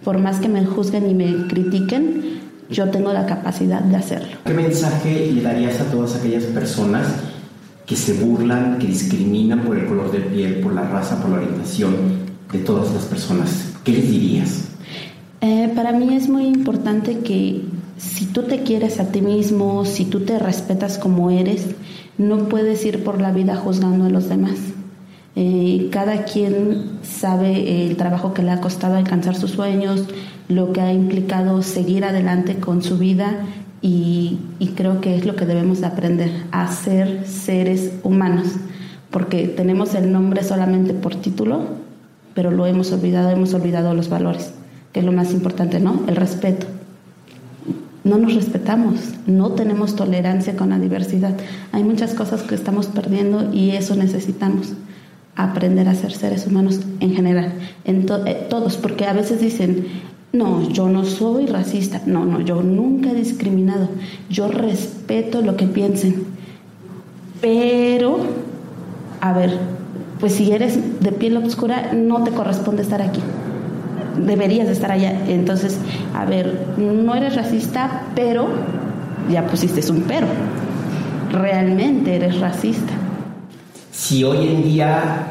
Por 0.04 0.18
más 0.18 0.38
que 0.38 0.48
me 0.48 0.64
juzguen 0.64 1.08
y 1.08 1.14
me 1.14 1.46
critiquen, 1.48 2.40
yo 2.70 2.88
tengo 2.90 3.12
la 3.12 3.26
capacidad 3.26 3.80
de 3.80 3.96
hacerlo. 3.96 4.36
¿Qué 4.44 4.54
mensaje 4.54 5.32
le 5.32 5.42
darías 5.42 5.80
a 5.80 5.84
todas 5.84 6.16
aquellas 6.16 6.44
personas 6.44 7.06
que 7.86 7.96
se 7.96 8.14
burlan, 8.14 8.78
que 8.78 8.86
discriminan 8.86 9.60
por 9.60 9.78
el 9.78 9.86
color 9.86 10.10
de 10.10 10.20
piel, 10.20 10.60
por 10.60 10.74
la 10.74 10.82
raza, 10.82 11.20
por 11.20 11.30
la 11.30 11.36
orientación 11.38 11.94
de 12.52 12.58
todas 12.60 12.92
las 12.92 13.04
personas? 13.04 13.72
¿Qué 13.84 13.92
les 13.92 14.10
dirías? 14.10 14.64
Eh, 15.40 15.72
para 15.74 15.92
mí 15.92 16.14
es 16.14 16.28
muy 16.28 16.46
importante 16.46 17.18
que 17.18 17.62
si 17.98 18.26
tú 18.26 18.42
te 18.42 18.62
quieres 18.62 19.00
a 19.00 19.12
ti 19.12 19.20
mismo, 19.20 19.84
si 19.84 20.04
tú 20.04 20.20
te 20.20 20.38
respetas 20.38 20.98
como 20.98 21.30
eres, 21.30 21.66
no 22.18 22.48
puedes 22.48 22.84
ir 22.84 23.04
por 23.04 23.20
la 23.20 23.32
vida 23.32 23.56
juzgando 23.56 24.06
a 24.06 24.10
los 24.10 24.28
demás. 24.28 24.56
Eh, 25.38 25.90
cada 25.92 26.24
quien 26.24 26.98
sabe 27.02 27.84
el 27.84 27.98
trabajo 27.98 28.32
que 28.32 28.42
le 28.42 28.50
ha 28.52 28.62
costado 28.62 28.96
alcanzar 28.96 29.36
sus 29.36 29.50
sueños, 29.50 30.04
lo 30.48 30.72
que 30.72 30.80
ha 30.80 30.94
implicado 30.94 31.62
seguir 31.62 32.06
adelante 32.06 32.56
con 32.56 32.82
su 32.82 32.96
vida 32.96 33.44
y, 33.82 34.38
creo 34.76 35.02
que 35.02 35.14
es 35.14 35.26
lo 35.26 35.36
que 35.36 35.44
debemos 35.44 35.82
aprender, 35.82 36.30
a 36.52 36.72
ser 36.72 37.26
seres 37.26 37.92
humanos, 38.02 38.46
porque 39.10 39.46
tenemos 39.46 39.94
el 39.94 40.10
nombre 40.10 40.42
solamente 40.42 40.94
por 40.94 41.14
título, 41.14 41.66
pero 42.34 42.50
lo 42.50 42.66
hemos 42.66 42.90
olvidado, 42.92 43.28
hemos 43.28 43.52
olvidado 43.52 43.92
los 43.92 44.08
valores, 44.08 44.54
que 44.92 45.00
es 45.00 45.06
lo 45.06 45.12
más 45.12 45.32
importante, 45.32 45.80
¿no? 45.80 46.02
El 46.08 46.16
respeto. 46.16 46.66
No 48.04 48.16
nos 48.16 48.34
respetamos, 48.34 49.00
no 49.26 49.52
tenemos 49.52 49.96
tolerancia 49.96 50.56
con 50.56 50.70
la 50.70 50.78
diversidad. 50.78 51.34
Hay 51.72 51.84
muchas 51.84 52.14
cosas 52.14 52.42
que 52.42 52.54
estamos 52.54 52.86
perdiendo 52.86 53.52
y 53.52 53.70
eso 53.70 53.96
necesitamos 53.96 54.74
aprender 55.36 55.88
a 55.88 55.94
ser 55.94 56.12
seres 56.12 56.46
humanos 56.46 56.80
en 57.00 57.14
general, 57.14 57.52
en 57.84 58.06
eh, 58.26 58.46
todos, 58.48 58.76
porque 58.76 59.04
a 59.04 59.12
veces 59.12 59.40
dicen, 59.40 59.86
no, 60.32 60.68
yo 60.68 60.88
no 60.88 61.04
soy 61.04 61.46
racista. 61.46 62.02
No, 62.04 62.24
no, 62.24 62.40
yo 62.40 62.62
nunca 62.62 63.10
he 63.10 63.14
discriminado. 63.14 63.88
Yo 64.28 64.48
respeto 64.48 65.40
lo 65.40 65.56
que 65.56 65.66
piensen. 65.66 66.24
Pero, 67.40 68.18
a 69.20 69.32
ver, 69.32 69.58
pues 70.20 70.34
si 70.34 70.52
eres 70.52 71.00
de 71.00 71.12
piel 71.12 71.36
oscura, 71.38 71.92
no 71.94 72.22
te 72.24 72.32
corresponde 72.32 72.82
estar 72.82 73.00
aquí. 73.00 73.20
Deberías 74.26 74.66
de 74.66 74.72
estar 74.72 74.90
allá. 74.90 75.26
Entonces, 75.28 75.78
a 76.14 76.24
ver, 76.24 76.66
no 76.76 77.14
eres 77.14 77.34
racista, 77.36 78.02
pero 78.14 78.48
ya 79.30 79.46
pusiste 79.46 79.90
un 79.90 80.02
pero. 80.02 80.26
Realmente 81.30 82.16
eres 82.16 82.40
racista. 82.40 82.92
Si 83.96 84.22
hoy 84.22 84.46
en 84.46 84.62
día 84.62 85.26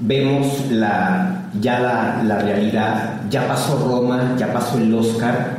vemos 0.00 0.70
la, 0.70 1.48
ya 1.58 1.80
la, 2.22 2.38
realidad, 2.38 3.22
ya 3.30 3.48
pasó 3.48 3.82
Roma, 3.88 4.36
ya 4.38 4.52
pasó 4.52 4.76
el 4.76 4.94
Oscar. 4.94 5.56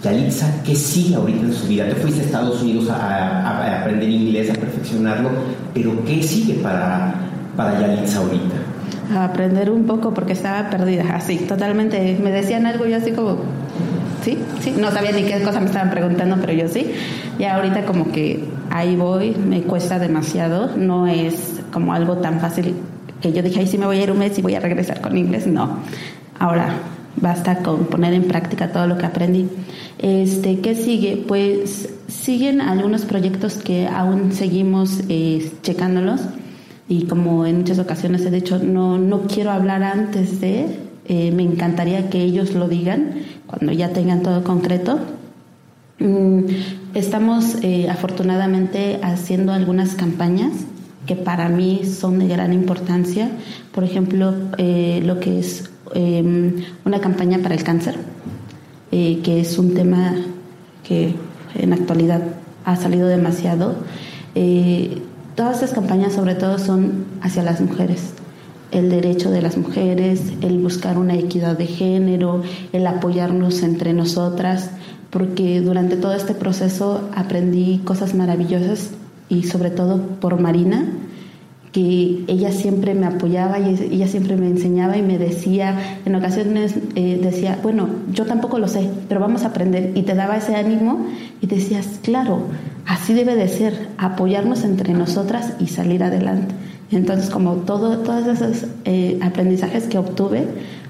Yalitza, 0.00 0.62
¿qué 0.64 0.76
sigue 0.76 1.16
ahorita 1.16 1.46
en 1.46 1.52
su 1.52 1.66
vida? 1.66 1.88
Te 1.88 1.96
fuiste 1.96 2.20
a 2.20 2.24
Estados 2.24 2.62
Unidos 2.62 2.88
a, 2.88 3.80
aprender 3.80 4.08
inglés, 4.08 4.50
a 4.50 4.54
perfeccionarlo, 4.54 5.30
pero 5.74 6.04
¿qué 6.04 6.22
sigue 6.22 6.54
para, 6.54 7.12
para 7.56 7.80
Yalitza 7.80 8.20
ahorita? 8.20 9.16
A 9.16 9.24
aprender 9.24 9.68
un 9.72 9.84
poco 9.84 10.14
porque 10.14 10.34
estaba 10.34 10.70
perdida, 10.70 11.16
así, 11.16 11.38
totalmente. 11.38 12.18
Me 12.22 12.30
decían 12.30 12.66
algo 12.66 12.86
y 12.86 12.92
así 12.92 13.10
como, 13.10 13.38
sí, 14.22 14.38
sí, 14.60 14.74
no 14.78 14.92
sabía 14.92 15.10
ni 15.10 15.24
qué 15.24 15.42
cosa 15.42 15.58
me 15.58 15.66
estaban 15.66 15.90
preguntando, 15.90 16.36
pero 16.40 16.52
yo 16.52 16.68
sí. 16.68 16.92
Y 17.36 17.44
ahorita 17.44 17.84
como 17.84 18.12
que 18.12 18.57
ahí 18.70 18.96
voy, 18.96 19.34
me 19.34 19.62
cuesta 19.62 19.98
demasiado, 19.98 20.76
no 20.76 21.06
es 21.06 21.60
como 21.72 21.92
algo 21.92 22.18
tan 22.18 22.40
fácil 22.40 22.74
que 23.20 23.32
yo 23.32 23.42
dije, 23.42 23.60
ahí 23.60 23.66
sí 23.66 23.78
me 23.78 23.86
voy 23.86 23.98
a 23.98 24.02
ir 24.02 24.10
un 24.10 24.18
mes 24.18 24.38
y 24.38 24.42
voy 24.42 24.54
a 24.54 24.60
regresar 24.60 25.00
con 25.00 25.16
inglés. 25.16 25.46
No. 25.46 25.78
Ahora 26.38 26.74
basta 27.16 27.58
con 27.62 27.86
poner 27.86 28.12
en 28.14 28.24
práctica 28.24 28.70
todo 28.70 28.86
lo 28.86 28.96
que 28.98 29.06
aprendí. 29.06 29.48
Este, 29.98 30.60
¿Qué 30.60 30.74
sigue? 30.74 31.24
Pues 31.26 31.88
siguen 32.06 32.60
algunos 32.60 33.04
proyectos 33.04 33.54
que 33.56 33.88
aún 33.88 34.32
seguimos 34.32 35.00
eh, 35.08 35.50
checándolos 35.62 36.20
y 36.88 37.06
como 37.06 37.44
en 37.44 37.58
muchas 37.58 37.78
ocasiones 37.78 38.22
he 38.22 38.30
dicho, 38.30 38.58
no, 38.58 38.98
no 38.98 39.22
quiero 39.22 39.50
hablar 39.50 39.82
antes 39.82 40.40
de, 40.40 40.66
eh, 41.06 41.32
me 41.32 41.42
encantaría 41.42 42.08
que 42.08 42.22
ellos 42.22 42.54
lo 42.54 42.68
digan 42.68 43.22
cuando 43.46 43.72
ya 43.72 43.90
tengan 43.90 44.22
todo 44.22 44.44
concreto. 44.44 44.98
Mm, 46.00 46.44
estamos 46.94 47.56
eh, 47.62 47.88
afortunadamente 47.90 49.00
haciendo 49.02 49.52
algunas 49.52 49.96
campañas 49.96 50.52
que 51.06 51.16
para 51.16 51.48
mí 51.48 51.82
son 51.84 52.20
de 52.20 52.28
gran 52.28 52.52
importancia. 52.52 53.30
Por 53.72 53.82
ejemplo, 53.82 54.34
eh, 54.58 55.02
lo 55.04 55.18
que 55.18 55.40
es 55.40 55.70
em, 55.94 56.62
una 56.84 57.00
campaña 57.00 57.38
para 57.38 57.54
el 57.54 57.64
cáncer, 57.64 57.96
eh, 58.92 59.20
que 59.24 59.40
es 59.40 59.58
un 59.58 59.74
tema 59.74 60.14
que 60.84 61.14
en 61.56 61.72
actualidad 61.72 62.22
ha 62.64 62.76
salido 62.76 63.08
demasiado. 63.08 63.74
Todas 65.34 65.56
estas 65.56 65.72
campañas 65.72 66.12
sobre 66.12 66.34
todo 66.34 66.58
son 66.58 67.06
hacia 67.22 67.42
las 67.42 67.60
mujeres, 67.60 68.12
el 68.70 68.90
derecho 68.90 69.30
de 69.30 69.40
las 69.40 69.56
mujeres, 69.56 70.32
el 70.42 70.58
buscar 70.58 70.98
una 70.98 71.14
equidad 71.14 71.56
de 71.56 71.66
género, 71.66 72.42
el 72.72 72.86
apoyarnos 72.86 73.62
entre 73.62 73.92
nosotras, 73.92 74.70
porque 75.10 75.60
durante 75.60 75.96
todo 75.96 76.12
este 76.14 76.34
proceso 76.34 77.08
aprendí 77.14 77.78
cosas 77.84 78.14
maravillosas 78.14 78.90
y 79.28 79.44
sobre 79.44 79.70
todo 79.70 80.00
por 80.20 80.40
Marina, 80.40 80.86
que 81.72 82.24
ella 82.28 82.50
siempre 82.50 82.94
me 82.94 83.06
apoyaba 83.06 83.58
y 83.58 83.88
ella 83.90 84.08
siempre 84.08 84.36
me 84.36 84.48
enseñaba 84.48 84.96
y 84.96 85.02
me 85.02 85.18
decía, 85.18 85.98
en 86.04 86.14
ocasiones 86.14 86.74
eh, 86.94 87.20
decía, 87.22 87.58
bueno, 87.62 87.88
yo 88.12 88.24
tampoco 88.24 88.58
lo 88.58 88.68
sé, 88.68 88.88
pero 89.08 89.20
vamos 89.20 89.44
a 89.44 89.48
aprender 89.48 89.92
y 89.94 90.02
te 90.02 90.14
daba 90.14 90.36
ese 90.36 90.56
ánimo 90.56 91.06
y 91.40 91.46
decías, 91.46 92.00
claro, 92.02 92.40
así 92.86 93.12
debe 93.12 93.36
de 93.36 93.48
ser, 93.48 93.88
apoyarnos 93.98 94.64
entre 94.64 94.94
nosotras 94.94 95.54
y 95.60 95.66
salir 95.66 96.02
adelante. 96.02 96.54
Entonces, 96.90 97.28
como 97.28 97.52
todo, 97.56 97.98
todos 97.98 98.26
esos 98.26 98.66
eh, 98.86 99.18
aprendizajes 99.20 99.84
que 99.84 99.98
obtuve, 99.98 100.46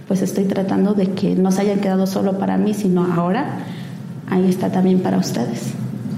pues 0.06 0.22
estoy 0.22 0.44
tratando 0.44 0.94
de 0.94 1.08
que 1.08 1.34
no 1.34 1.50
se 1.50 1.62
hayan 1.62 1.80
quedado 1.80 2.06
solo 2.06 2.38
para 2.38 2.56
mí, 2.56 2.72
sino 2.72 3.04
ahora 3.12 3.58
ahí 4.30 4.48
está 4.48 4.70
también 4.70 5.00
para 5.00 5.18
ustedes. 5.18 5.72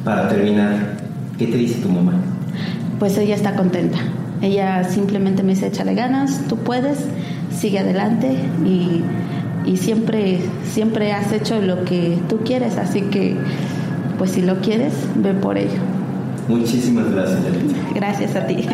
Para 0.05 0.29
terminar, 0.29 0.97
¿qué 1.39 1.47
te 1.47 1.57
dice 1.57 1.81
tu 1.81 1.89
mamá? 1.89 2.15
Pues 2.99 3.17
ella 3.19 3.35
está 3.35 3.55
contenta. 3.55 3.99
Ella 4.43 4.85
simplemente 4.85 5.43
me 5.43 5.55
dice, 5.55 5.67
échale 5.67 5.95
ganas, 5.95 6.41
tú 6.49 6.57
puedes, 6.57 6.99
sigue 7.55 7.79
adelante 7.79 8.37
y, 8.65 9.03
y 9.67 9.77
siempre, 9.77 10.41
siempre 10.65 11.13
has 11.13 11.33
hecho 11.33 11.61
lo 11.61 11.85
que 11.85 12.19
tú 12.29 12.39
quieres, 12.39 12.79
así 12.79 13.03
que 13.03 13.37
pues 14.19 14.33
si 14.33 14.43
lo 14.43 14.61
quieres, 14.61 14.95
ve 15.17 15.35
por 15.35 15.59
ello. 15.59 15.81
Muchísimas 16.49 17.11
gracias, 17.11 17.41
Gracias 17.95 18.37
a 18.37 18.47
ti. 18.47 18.67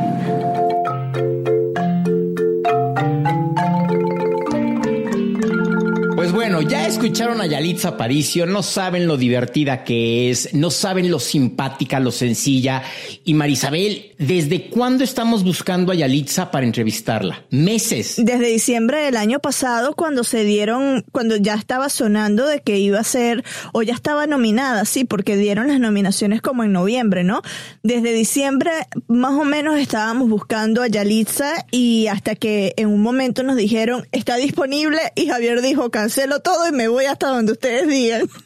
Bueno, 6.48 6.62
ya 6.62 6.86
escucharon 6.86 7.40
a 7.40 7.46
Yalitza 7.46 7.88
Aparicio, 7.88 8.46
no 8.46 8.62
saben 8.62 9.08
lo 9.08 9.16
divertida 9.16 9.82
que 9.82 10.30
es, 10.30 10.54
no 10.54 10.70
saben 10.70 11.10
lo 11.10 11.18
simpática, 11.18 11.98
lo 11.98 12.12
sencilla. 12.12 12.84
Y 13.24 13.34
Marisabel, 13.34 14.14
¿desde 14.16 14.70
cuándo 14.70 15.02
estamos 15.02 15.42
buscando 15.42 15.90
a 15.90 15.96
Yalitza 15.96 16.52
para 16.52 16.64
entrevistarla? 16.64 17.44
Meses. 17.50 18.14
Desde 18.18 18.46
diciembre 18.46 18.98
del 18.98 19.16
año 19.16 19.40
pasado, 19.40 19.94
cuando 19.96 20.22
se 20.22 20.44
dieron, 20.44 21.04
cuando 21.10 21.34
ya 21.34 21.54
estaba 21.54 21.88
sonando 21.88 22.46
de 22.46 22.60
que 22.60 22.78
iba 22.78 23.00
a 23.00 23.04
ser, 23.04 23.42
o 23.72 23.82
ya 23.82 23.94
estaba 23.94 24.28
nominada, 24.28 24.84
sí, 24.84 25.04
porque 25.04 25.36
dieron 25.36 25.66
las 25.66 25.80
nominaciones 25.80 26.42
como 26.42 26.62
en 26.62 26.70
noviembre, 26.70 27.24
¿no? 27.24 27.42
Desde 27.82 28.12
diciembre, 28.12 28.70
más 29.08 29.32
o 29.32 29.44
menos, 29.44 29.80
estábamos 29.80 30.28
buscando 30.28 30.82
a 30.82 30.86
Yalitza 30.86 31.66
y 31.72 32.06
hasta 32.06 32.36
que 32.36 32.72
en 32.76 32.86
un 32.86 33.02
momento 33.02 33.42
nos 33.42 33.56
dijeron, 33.56 34.06
está 34.12 34.36
disponible 34.36 35.00
y 35.16 35.26
Javier 35.26 35.60
dijo, 35.60 35.90
cancelo 35.90 36.35
todo 36.40 36.68
y 36.68 36.72
me 36.72 36.88
voy 36.88 37.06
hasta 37.06 37.28
donde 37.28 37.52
ustedes 37.52 37.88
digan. 37.88 38.28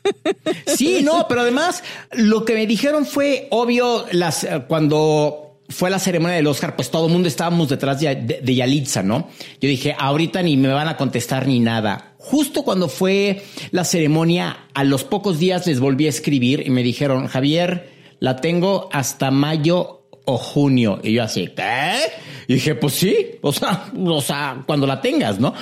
Sí, 0.66 1.00
no, 1.02 1.26
pero 1.28 1.42
además 1.42 1.82
lo 2.12 2.44
que 2.44 2.54
me 2.54 2.66
dijeron 2.66 3.04
fue 3.04 3.48
obvio 3.50 4.06
las 4.12 4.44
eh, 4.44 4.64
cuando 4.66 5.50
fue 5.70 5.88
la 5.90 5.98
ceremonia 5.98 6.36
del 6.36 6.46
Oscar, 6.46 6.76
pues 6.76 6.90
todo 6.90 7.06
el 7.06 7.12
mundo 7.12 7.28
estábamos 7.28 7.68
detrás 7.68 8.00
de, 8.00 8.54
Yalitza, 8.54 9.02
¿no? 9.02 9.28
Yo 9.60 9.68
dije, 9.68 9.94
ahorita 9.98 10.42
ni 10.42 10.56
me 10.56 10.68
van 10.68 10.88
a 10.88 10.96
contestar 10.96 11.46
ni 11.46 11.60
nada. 11.60 12.14
Justo 12.18 12.64
cuando 12.64 12.88
fue 12.88 13.42
la 13.70 13.84
ceremonia, 13.84 14.66
a 14.74 14.84
los 14.84 15.04
pocos 15.04 15.38
días 15.38 15.66
les 15.66 15.80
volví 15.80 16.06
a 16.06 16.10
escribir 16.10 16.64
y 16.66 16.70
me 16.70 16.82
dijeron, 16.82 17.28
Javier, 17.28 17.90
la 18.18 18.36
tengo 18.36 18.88
hasta 18.92 19.30
mayo 19.30 19.99
junio. 20.36 21.00
Y 21.02 21.14
yo 21.14 21.22
así, 21.22 21.48
¿qué? 21.54 21.94
Dije, 22.48 22.74
pues 22.74 22.94
sí, 22.94 23.14
o 23.42 23.52
sea, 23.52 23.90
o 23.96 24.20
sea, 24.20 24.62
cuando 24.66 24.86
la 24.86 25.00
tengas, 25.00 25.38
¿no? 25.38 25.54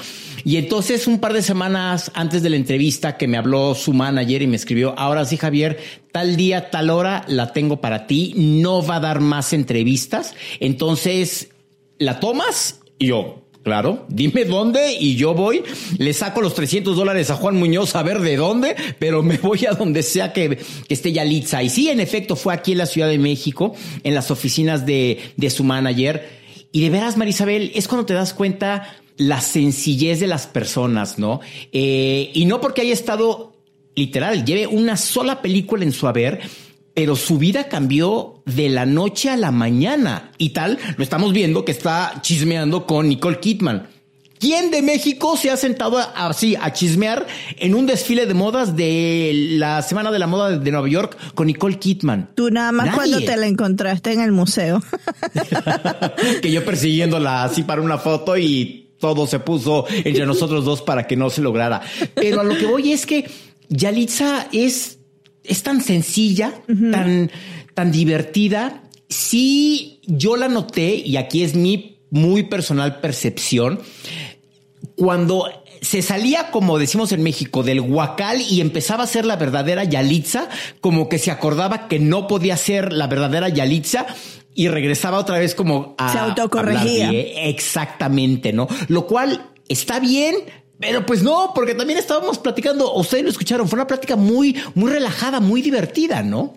Y 0.45 0.57
entonces 0.57 1.07
un 1.07 1.19
par 1.19 1.33
de 1.33 1.43
semanas 1.43 2.11
antes 2.15 2.43
de 2.43 2.51
la 2.51 2.57
entrevista 2.57 3.17
que 3.17 3.29
me 3.29 3.37
habló 3.37 3.75
su 3.75 3.93
manager 3.93 4.43
y 4.43 4.47
me 4.47 4.57
escribió, 4.57 4.95
ahora 4.99 5.25
sí 5.25 5.37
Javier, 5.37 5.79
tal 6.13 6.37
día, 6.37 6.71
tal 6.71 6.91
hora 6.91 7.25
la 7.29 7.53
tengo 7.53 7.81
para 7.81 8.07
ti, 8.07 8.33
no 8.37 8.85
va 8.85 8.97
a 8.97 9.01
dar 9.01 9.21
más 9.21 9.53
entrevistas, 9.53 10.35
entonces 10.61 11.51
la 11.99 12.21
tomas 12.21 12.81
y 12.99 13.09
yo, 13.09 13.48
Claro, 13.63 14.07
dime 14.09 14.45
dónde 14.45 14.95
y 14.99 15.17
yo 15.17 15.35
voy, 15.35 15.63
le 15.99 16.15
saco 16.15 16.41
los 16.41 16.55
300 16.55 16.97
dólares 16.97 17.29
a 17.31 17.35
Juan 17.35 17.57
Muñoz 17.57 17.97
a 17.97 18.03
ver 18.03 18.21
de 18.21 18.37
dónde, 18.37 18.77
pero 18.99 19.23
me 19.23 19.37
voy 19.43 19.67
a 19.67 19.73
donde 19.73 20.03
sea 20.03 20.33
que, 20.33 20.57
que 20.57 20.95
esté 20.95 21.13
Yalitza. 21.13 21.63
Y 21.63 21.69
sí, 21.69 21.89
en 21.91 22.01
efecto, 22.01 22.37
fue 22.37 22.55
aquí 22.55 22.73
en 22.73 22.79
la 22.79 22.87
Ciudad 22.87 23.09
de 23.09 23.19
México, 23.19 23.75
en 24.05 24.15
las 24.15 24.31
oficinas 24.31 24.87
de, 24.87 25.21
de 25.37 25.51
su 25.51 25.65
manager. 25.65 26.29
Y 26.73 26.83
de 26.83 26.91
veras, 26.91 27.17
Marisabel, 27.17 27.73
es 27.75 27.89
cuando 27.89 28.07
te 28.07 28.15
das 28.15 28.33
cuenta 28.33 28.97
la 29.19 29.41
sencillez 29.41 30.21
de 30.21 30.29
las 30.29 30.47
personas, 30.47 31.19
¿no? 31.19 31.41
Eh, 31.73 32.31
y 32.33 32.47
no 32.47 32.61
porque 32.61 32.83
haya 32.83 32.95
estado 32.95 33.53
literal, 33.99 34.45
lleve 34.45 34.67
una 34.67 34.97
sola 34.97 35.43
película 35.43 35.85
en 35.85 35.93
su 35.93 36.07
haber, 36.07 36.41
pero 36.99 37.15
su 37.15 37.39
vida 37.39 37.69
cambió 37.69 38.43
de 38.45 38.69
la 38.69 38.85
noche 38.85 39.31
a 39.31 39.37
la 39.37 39.53
mañana 39.53 40.33
y 40.37 40.49
tal, 40.49 40.81
lo 40.97 41.05
estamos 41.05 41.33
viendo 41.33 41.65
que 41.65 41.71
está 41.71 42.19
chismeando 42.23 42.87
con 42.87 43.09
Nicole 43.09 43.39
Kidman. 43.39 43.87
¿Quién 44.41 44.73
de 44.73 44.83
México 44.83 45.37
se 45.37 45.53
ha 45.53 45.57
sentado 45.57 45.97
así 46.17 46.57
a 46.61 46.73
chismear 46.73 47.25
en 47.57 47.77
un 47.77 47.87
desfile 47.87 48.27
de 48.27 48.35
modas 48.35 48.75
de 48.75 49.31
la 49.33 49.81
Semana 49.83 50.11
de 50.11 50.19
la 50.19 50.27
Moda 50.27 50.59
de 50.59 50.71
Nueva 50.73 50.89
York 50.89 51.17
con 51.37 51.47
Nicole 51.47 51.79
Kidman? 51.79 52.31
Tú 52.35 52.51
nada 52.51 52.73
más 52.73 52.93
cuando 52.93 53.21
te 53.21 53.37
la 53.37 53.47
encontraste 53.47 54.13
en 54.13 54.21
el 54.21 54.33
museo. 54.33 54.83
que 56.43 56.51
yo 56.51 56.65
persiguiéndola 56.65 57.45
así 57.45 57.63
para 57.63 57.81
una 57.81 57.99
foto 57.99 58.37
y 58.37 58.91
todo 58.99 59.29
se 59.29 59.39
puso 59.39 59.87
entre 59.89 60.27
nosotros 60.27 60.65
dos 60.65 60.83
para 60.83 61.07
que 61.07 61.15
no 61.15 61.31
se 61.31 61.43
lograra. 61.43 61.81
Pero 62.17 62.41
a 62.41 62.45
lo 62.45 62.59
que 62.59 62.67
voy 62.67 62.91
es 62.91 63.07
que 63.07 63.31
Yalitza 63.69 64.49
es, 64.53 64.98
es 65.49 65.63
tan 65.63 65.83
sencilla, 65.83 66.53
tan, 66.93 67.31
tan 67.75 67.91
divertida. 67.91 68.83
Sí, 69.09 70.01
yo 70.07 70.37
la 70.37 70.49
noté, 70.49 70.95
y 70.95 71.17
aquí 71.17 71.43
es 71.43 71.55
mi 71.55 71.99
muy 72.11 72.45
personal 72.45 73.01
percepción, 73.01 73.81
cuando 74.97 75.47
se 75.81 76.03
salía, 76.03 76.51
como 76.51 76.79
decimos 76.79 77.13
en 77.13 77.23
México, 77.23 77.63
del 77.63 77.81
huacal 77.81 78.41
y 78.41 78.61
empezaba 78.61 79.05
a 79.05 79.07
ser 79.07 79.25
la 79.25 79.37
verdadera 79.37 79.85
Yalitza, 79.85 80.49
como 80.81 81.09
que 81.09 81.19
se 81.19 81.31
acordaba 81.31 81.89
que 81.89 81.99
no 81.99 82.27
podía 82.27 82.57
ser 82.57 82.93
la 82.93 83.07
verdadera 83.07 83.49
Yalitza 83.49 84.07
y 84.55 84.69
regresaba 84.69 85.19
otra 85.19 85.39
vez 85.39 85.55
como 85.55 85.95
a... 85.99 86.13
Se 86.13 86.19
autocorregía. 86.19 87.11
exactamente, 87.13 88.53
¿no? 88.53 88.67
Lo 88.89 89.07
cual 89.07 89.51
está 89.69 90.01
bien, 90.01 90.37
pero 90.81 91.05
pues 91.05 91.23
no, 91.23 91.53
porque 91.55 91.75
también 91.75 91.99
estábamos 91.99 92.39
platicando, 92.39 92.95
ustedes 92.95 93.25
lo 93.25 93.31
escucharon, 93.31 93.69
fue 93.69 93.77
una 93.77 93.87
plática 93.87 94.17
muy, 94.17 94.57
muy 94.75 94.91
relajada, 94.91 95.41
muy 95.41 95.61
divertida, 95.61 96.23
¿no? 96.23 96.55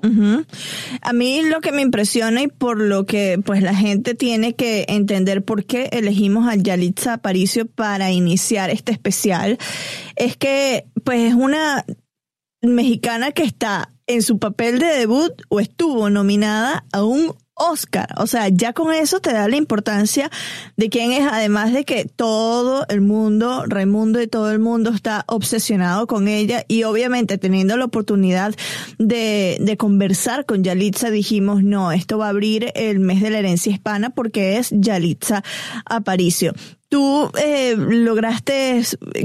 A 1.02 1.14
mí 1.14 1.42
lo 1.44 1.62
que 1.62 1.72
me 1.72 1.82
impresiona 1.82 2.44
y 2.44 2.48
por 2.48 2.80
lo 2.80 3.06
que 3.06 3.40
pues 3.44 3.64
la 3.64 3.76
gente 3.76 4.14
tiene 4.14 4.54
que 4.54 4.86
entender 4.88 5.44
por 5.44 5.66
qué 5.66 5.90
elegimos 5.92 6.48
a 6.48 6.56
Yalitza 6.56 7.14
Aparicio 7.14 7.66
para 7.66 8.12
iniciar 8.12 8.70
este 8.70 8.92
especial, 8.92 9.58
es 10.16 10.38
que 10.38 10.86
pues 11.04 11.30
es 11.30 11.34
una 11.34 11.86
mexicana 12.62 13.32
que 13.32 13.44
está 13.44 13.92
en 14.06 14.22
su 14.22 14.38
papel 14.38 14.80
de 14.80 14.88
debut 14.88 15.34
o 15.50 15.60
estuvo 15.60 16.10
nominada 16.10 16.86
a 16.92 17.04
un 17.04 17.34
Oscar. 17.62 18.08
O 18.18 18.28
sea, 18.28 18.50
ya 18.50 18.74
con 18.74 18.94
eso 18.94 19.20
te 19.20 19.34
da 19.34 19.48
la 19.48 19.56
importancia 19.56 20.30
de 20.78 20.90
quién 20.90 21.12
es, 21.12 21.28
además 21.32 21.74
de 21.74 21.86
que 21.86 22.06
todo 22.06 22.86
el 22.90 23.02
mundo, 23.02 23.66
Raimundo 23.68 24.22
y 24.22 24.28
todo 24.28 24.52
el 24.52 24.60
mundo 24.60 24.90
está 24.90 25.24
obsesionado 25.28 26.08
con 26.08 26.28
ella 26.28 26.66
y 26.68 26.84
obviamente 26.84 27.38
teniendo 27.38 27.78
la 27.78 27.86
oportunidad 27.86 28.56
de, 28.98 29.58
de 29.62 29.78
conversar 29.78 30.46
con 30.46 30.64
Yalitza 30.64 31.12
dijimos, 31.12 31.64
no, 31.64 31.92
esto 31.92 32.18
va 32.18 32.28
a 32.28 32.30
abrir 32.30 32.72
el 32.76 33.00
mes 33.00 33.22
de 33.22 33.30
la 33.30 33.40
herencia 33.40 33.72
hispana 33.72 34.10
porque 34.10 34.58
es 34.58 34.70
Yalitza 34.72 35.44
Aparicio. 35.86 36.54
Tú 36.90 37.32
eh, 37.42 37.76
lograste, 37.78 38.82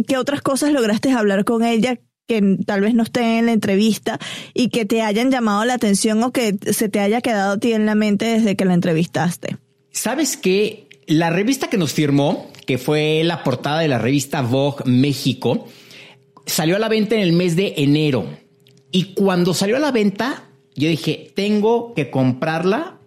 ¿qué 0.07 0.19
otras 0.19 0.43
cosas 0.43 0.73
lograste 0.73 1.11
hablar 1.11 1.45
con 1.45 1.65
ella 1.65 1.99
que 2.27 2.59
tal 2.67 2.81
vez 2.81 2.95
no 2.95 3.05
esté 3.05 3.39
en 3.39 3.47
la 3.47 3.53
entrevista 3.53 4.19
y 4.53 4.69
que 4.69 4.85
te 4.85 5.03
hayan 5.03 5.31
llamado 5.31 5.65
la 5.65 5.75
atención 5.75 6.23
o 6.23 6.33
que 6.33 6.57
se 6.73 6.89
te 6.89 7.01
haya 7.01 7.21
quedado 7.21 7.53
a 7.53 7.59
ti 7.59 7.73
en 7.73 7.87
la 7.87 7.95
mente 7.95 8.27
desde 8.27 8.57
que 8.57 8.65
la 8.65 8.75
entrevistaste? 8.75 9.57
Sabes 9.93 10.37
que 10.37 10.89
la 11.07 11.31
revista 11.31 11.69
que 11.69 11.79
nos 11.79 11.93
firmó, 11.93 12.51
que 12.67 12.79
fue 12.79 13.23
la 13.25 13.45
portada 13.45 13.81
de 13.81 13.89
la 13.89 13.99
revista 13.99 14.43
Vogue 14.43 14.85
México, 14.85 15.69
salió 16.47 16.77
a 16.77 16.79
la 16.79 16.89
venta 16.89 17.15
en 17.15 17.23
el 17.23 17.33
mes 17.33 17.57
de 17.57 17.75
enero. 17.77 18.27
Y 18.91 19.15
cuando 19.15 19.55
salió 19.55 19.77
a 19.77 19.81
la 19.81 19.93
venta, 19.93 20.45
yo 20.75 20.89
dije, 20.89 21.33
tengo 21.35 21.95
que 21.95 22.11
comprarla 22.11 22.99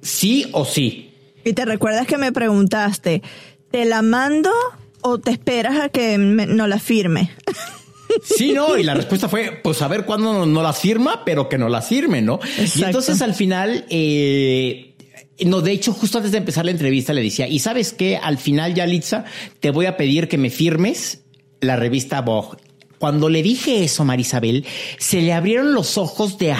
sí 0.00 0.46
o 0.52 0.64
sí. 0.64 1.10
Y 1.44 1.52
te 1.52 1.64
recuerdas 1.64 2.06
que 2.06 2.18
me 2.18 2.32
preguntaste, 2.32 3.22
¿te 3.70 3.84
la 3.84 4.02
mando 4.02 4.50
o 5.02 5.18
te 5.18 5.30
esperas 5.30 5.78
a 5.78 5.88
que 5.88 6.18
no 6.18 6.66
la 6.66 6.78
firme? 6.78 7.30
Sí, 8.22 8.52
no, 8.52 8.76
y 8.76 8.82
la 8.82 8.94
respuesta 8.94 9.28
fue, 9.28 9.60
pues 9.62 9.82
a 9.82 9.88
ver 9.88 10.04
cuándo 10.04 10.46
no, 10.46 10.62
las 10.62 10.78
firma, 10.78 11.24
pero 11.24 11.48
que 11.48 11.58
no 11.58 11.68
las 11.68 11.88
firme, 11.88 12.22
¿no? 12.22 12.40
Y 12.76 12.82
entonces 12.82 13.20
al 13.22 13.34
final, 13.34 13.86
eh, 13.90 14.94
no, 15.44 15.60
de 15.60 15.72
hecho, 15.72 15.92
justo 15.92 16.18
antes 16.18 16.32
de 16.32 16.38
empezar 16.38 16.64
la 16.64 16.70
entrevista 16.70 17.12
le 17.12 17.22
decía, 17.22 17.48
y 17.48 17.58
sabes 17.58 17.92
qué, 17.92 18.16
al 18.16 18.38
final, 18.38 18.74
Yalitza, 18.74 19.24
te 19.60 19.70
voy 19.70 19.86
a 19.86 19.96
pedir 19.96 20.28
que 20.28 20.38
me 20.38 20.50
firmes 20.50 21.22
la 21.60 21.76
revista 21.76 22.20
Vogue. 22.20 22.58
Cuando 22.98 23.28
le 23.28 23.42
dije 23.42 23.84
eso, 23.84 24.04
Marisabel, 24.04 24.64
se 24.98 25.20
le 25.20 25.32
abrieron 25.32 25.74
los 25.74 25.98
ojos 25.98 26.38
de, 26.38 26.54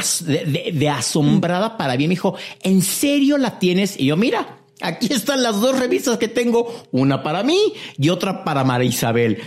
de, 0.75 0.89
asombrada 0.91 1.79
para 1.79 1.97
bien. 1.97 2.09
Me 2.09 2.15
dijo, 2.17 2.37
¿en 2.63 2.83
serio 2.83 3.39
la 3.39 3.59
tienes? 3.59 3.99
Y 3.99 4.07
yo, 4.07 4.17
mira, 4.17 4.59
aquí 4.81 5.13
están 5.13 5.43
las 5.43 5.61
dos 5.61 5.79
revistas 5.79 6.19
que 6.19 6.29
tengo, 6.29 6.85
una 6.91 7.23
para 7.23 7.43
mí 7.45 7.59
y 7.97 8.09
otra 8.11 8.45
para 8.45 8.65
Marisabel. 8.65 9.39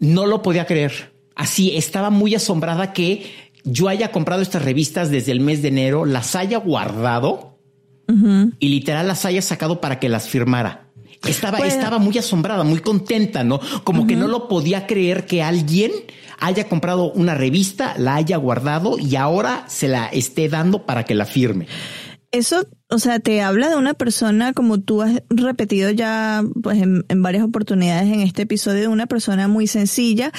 No 0.00 0.26
lo 0.26 0.42
podía 0.42 0.66
creer 0.66 1.12
así 1.38 1.74
estaba 1.76 2.10
muy 2.10 2.34
asombrada 2.34 2.92
que 2.92 3.24
yo 3.64 3.88
haya 3.88 4.12
comprado 4.12 4.42
estas 4.42 4.62
revistas 4.62 5.10
desde 5.10 5.32
el 5.32 5.40
mes 5.40 5.62
de 5.62 5.68
enero, 5.68 6.04
las 6.04 6.34
haya 6.36 6.58
guardado 6.58 7.56
y 8.58 8.68
literal 8.68 9.06
las 9.06 9.26
haya 9.26 9.42
sacado 9.42 9.80
para 9.82 10.00
que 10.00 10.08
las 10.08 10.28
firmara. 10.28 10.88
estaba, 11.26 11.58
estaba 11.58 11.98
muy 11.98 12.16
asombrada, 12.16 12.64
muy 12.64 12.80
contenta, 12.80 13.44
¿no? 13.44 13.60
Como 13.84 14.06
que 14.06 14.16
no 14.16 14.28
lo 14.28 14.48
podía 14.48 14.86
creer 14.86 15.26
que 15.26 15.42
alguien 15.42 15.92
haya 16.40 16.68
comprado 16.68 17.12
una 17.12 17.34
revista, 17.34 17.94
la 17.98 18.14
haya 18.14 18.36
guardado 18.38 18.98
y 18.98 19.16
ahora 19.16 19.64
se 19.68 19.88
la 19.88 20.06
esté 20.06 20.48
dando 20.48 20.86
para 20.86 21.04
que 21.04 21.14
la 21.14 21.26
firme. 21.26 21.66
Eso, 22.30 22.66
o 22.90 22.98
sea, 22.98 23.20
te 23.20 23.40
habla 23.40 23.68
de 23.68 23.76
una 23.76 23.94
persona, 23.94 24.52
como 24.52 24.80
tú 24.80 25.02
has 25.02 25.22
repetido 25.30 25.90
ya 25.90 26.42
pues, 26.62 26.78
en, 26.78 27.04
en 27.08 27.22
varias 27.22 27.44
oportunidades 27.44 28.12
en 28.12 28.20
este 28.20 28.42
episodio, 28.42 28.82
de 28.82 28.88
una 28.88 29.06
persona 29.06 29.48
muy 29.48 29.66
sencilla. 29.66 30.32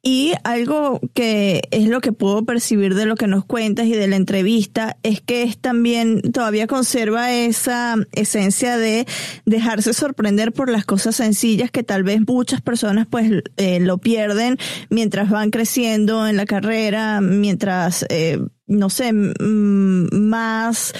Y 0.00 0.32
algo 0.44 1.00
que 1.12 1.62
es 1.72 1.88
lo 1.88 2.00
que 2.00 2.12
puedo 2.12 2.44
percibir 2.44 2.94
de 2.94 3.04
lo 3.04 3.16
que 3.16 3.26
nos 3.26 3.44
cuentas 3.44 3.86
y 3.86 3.92
de 3.92 4.06
la 4.06 4.14
entrevista 4.14 4.96
es 5.02 5.20
que 5.20 5.42
es 5.42 5.58
también 5.58 6.22
todavía 6.32 6.68
conserva 6.68 7.32
esa 7.32 7.96
esencia 8.12 8.76
de 8.76 9.06
dejarse 9.44 9.92
sorprender 9.92 10.52
por 10.52 10.70
las 10.70 10.84
cosas 10.84 11.16
sencillas 11.16 11.72
que 11.72 11.82
tal 11.82 12.04
vez 12.04 12.20
muchas 12.26 12.60
personas 12.60 13.08
pues 13.10 13.42
eh, 13.56 13.80
lo 13.80 13.98
pierden 13.98 14.56
mientras 14.88 15.30
van 15.30 15.50
creciendo 15.50 16.28
en 16.28 16.36
la 16.36 16.46
carrera, 16.46 17.20
mientras 17.20 18.06
eh, 18.08 18.38
no 18.68 18.90
sé, 18.90 19.12
más 19.12 20.92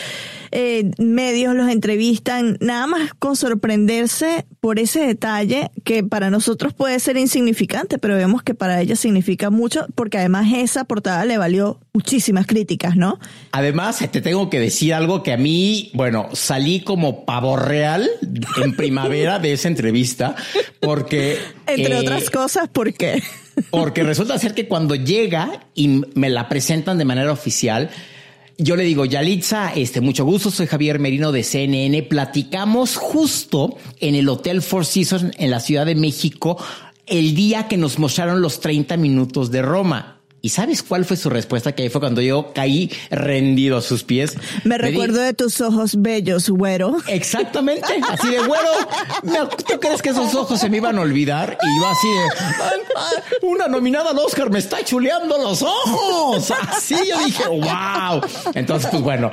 eh, 0.50 0.90
medios 0.98 1.54
los 1.54 1.70
entrevistan, 1.70 2.56
nada 2.60 2.86
más 2.86 3.14
con 3.14 3.36
sorprenderse 3.36 4.46
por 4.60 4.78
ese 4.78 5.00
detalle 5.00 5.70
que 5.84 6.02
para 6.02 6.30
nosotros 6.30 6.74
puede 6.74 6.98
ser 7.00 7.16
insignificante, 7.16 7.98
pero 7.98 8.16
vemos 8.16 8.42
que 8.42 8.54
para 8.54 8.80
ella 8.80 8.96
significa 8.96 9.50
mucho, 9.50 9.86
porque 9.94 10.18
además 10.18 10.46
esa 10.54 10.84
portada 10.84 11.24
le 11.24 11.38
valió 11.38 11.80
muchísimas 11.92 12.46
críticas, 12.46 12.96
¿no? 12.96 13.18
Además, 13.52 13.98
te 14.10 14.20
tengo 14.20 14.50
que 14.50 14.60
decir 14.60 14.94
algo 14.94 15.22
que 15.22 15.32
a 15.32 15.36
mí, 15.36 15.90
bueno, 15.94 16.28
salí 16.32 16.80
como 16.80 17.24
pavo 17.24 17.56
real 17.56 18.08
en 18.62 18.76
primavera 18.76 19.38
de 19.38 19.52
esa 19.52 19.68
entrevista, 19.68 20.34
porque... 20.80 21.38
Entre 21.66 21.94
eh, 21.94 21.98
otras 21.98 22.30
cosas, 22.30 22.68
¿por 22.68 22.92
qué? 22.94 23.22
Porque 23.70 24.02
resulta 24.02 24.38
ser 24.38 24.54
que 24.54 24.68
cuando 24.68 24.94
llega 24.94 25.66
y 25.74 26.02
me 26.14 26.30
la 26.30 26.48
presentan 26.48 26.98
de 26.98 27.04
manera 27.04 27.32
oficial, 27.32 27.90
yo 28.60 28.74
le 28.74 28.82
digo, 28.82 29.04
Yalitza, 29.04 29.72
este, 29.72 30.00
mucho 30.00 30.24
gusto, 30.24 30.50
soy 30.50 30.66
Javier 30.66 30.98
Merino 30.98 31.30
de 31.30 31.44
CNN. 31.44 32.02
Platicamos 32.02 32.96
justo 32.96 33.76
en 34.00 34.16
el 34.16 34.28
Hotel 34.28 34.62
Four 34.62 34.84
Seasons 34.84 35.32
en 35.38 35.50
la 35.52 35.60
Ciudad 35.60 35.86
de 35.86 35.94
México 35.94 36.58
el 37.06 37.36
día 37.36 37.68
que 37.68 37.76
nos 37.76 38.00
mostraron 38.00 38.42
los 38.42 38.60
30 38.60 38.96
minutos 38.96 39.52
de 39.52 39.62
Roma. 39.62 40.17
¿Y 40.40 40.50
sabes 40.50 40.82
cuál 40.84 41.04
fue 41.04 41.16
su 41.16 41.30
respuesta? 41.30 41.72
Que 41.74 41.82
ahí 41.82 41.88
fue 41.88 42.00
cuando 42.00 42.20
yo 42.20 42.52
caí 42.54 42.90
rendido 43.10 43.76
a 43.78 43.82
sus 43.82 44.04
pies. 44.04 44.34
Me 44.64 44.76
di- 44.76 44.82
recuerdo 44.82 45.20
de 45.20 45.34
tus 45.34 45.60
ojos 45.60 46.00
bellos, 46.00 46.48
güero. 46.48 46.96
Exactamente, 47.08 47.86
así 48.08 48.28
de 48.30 48.38
güero. 48.46 48.68
me- 49.24 49.38
¿Tú 49.66 49.80
crees 49.80 50.00
que 50.00 50.10
esos 50.10 50.34
ojos 50.36 50.60
se 50.60 50.70
me 50.70 50.76
iban 50.76 50.96
a 50.96 51.00
olvidar? 51.00 51.58
Y 51.60 51.80
yo 51.80 51.88
así 51.88 52.08
de 52.08 52.54
"Ay, 52.62 52.80
ay, 52.96 53.22
una 53.42 53.66
nominada 53.68 54.10
al 54.10 54.18
Oscar 54.18 54.48
me 54.50 54.60
está 54.60 54.84
chuleando 54.84 55.36
los 55.38 55.62
ojos. 55.62 56.50
Así 56.70 56.94
yo 57.08 57.18
dije, 57.24 57.44
wow. 57.48 58.20
Entonces, 58.54 58.88
pues 58.90 59.02
bueno, 59.02 59.32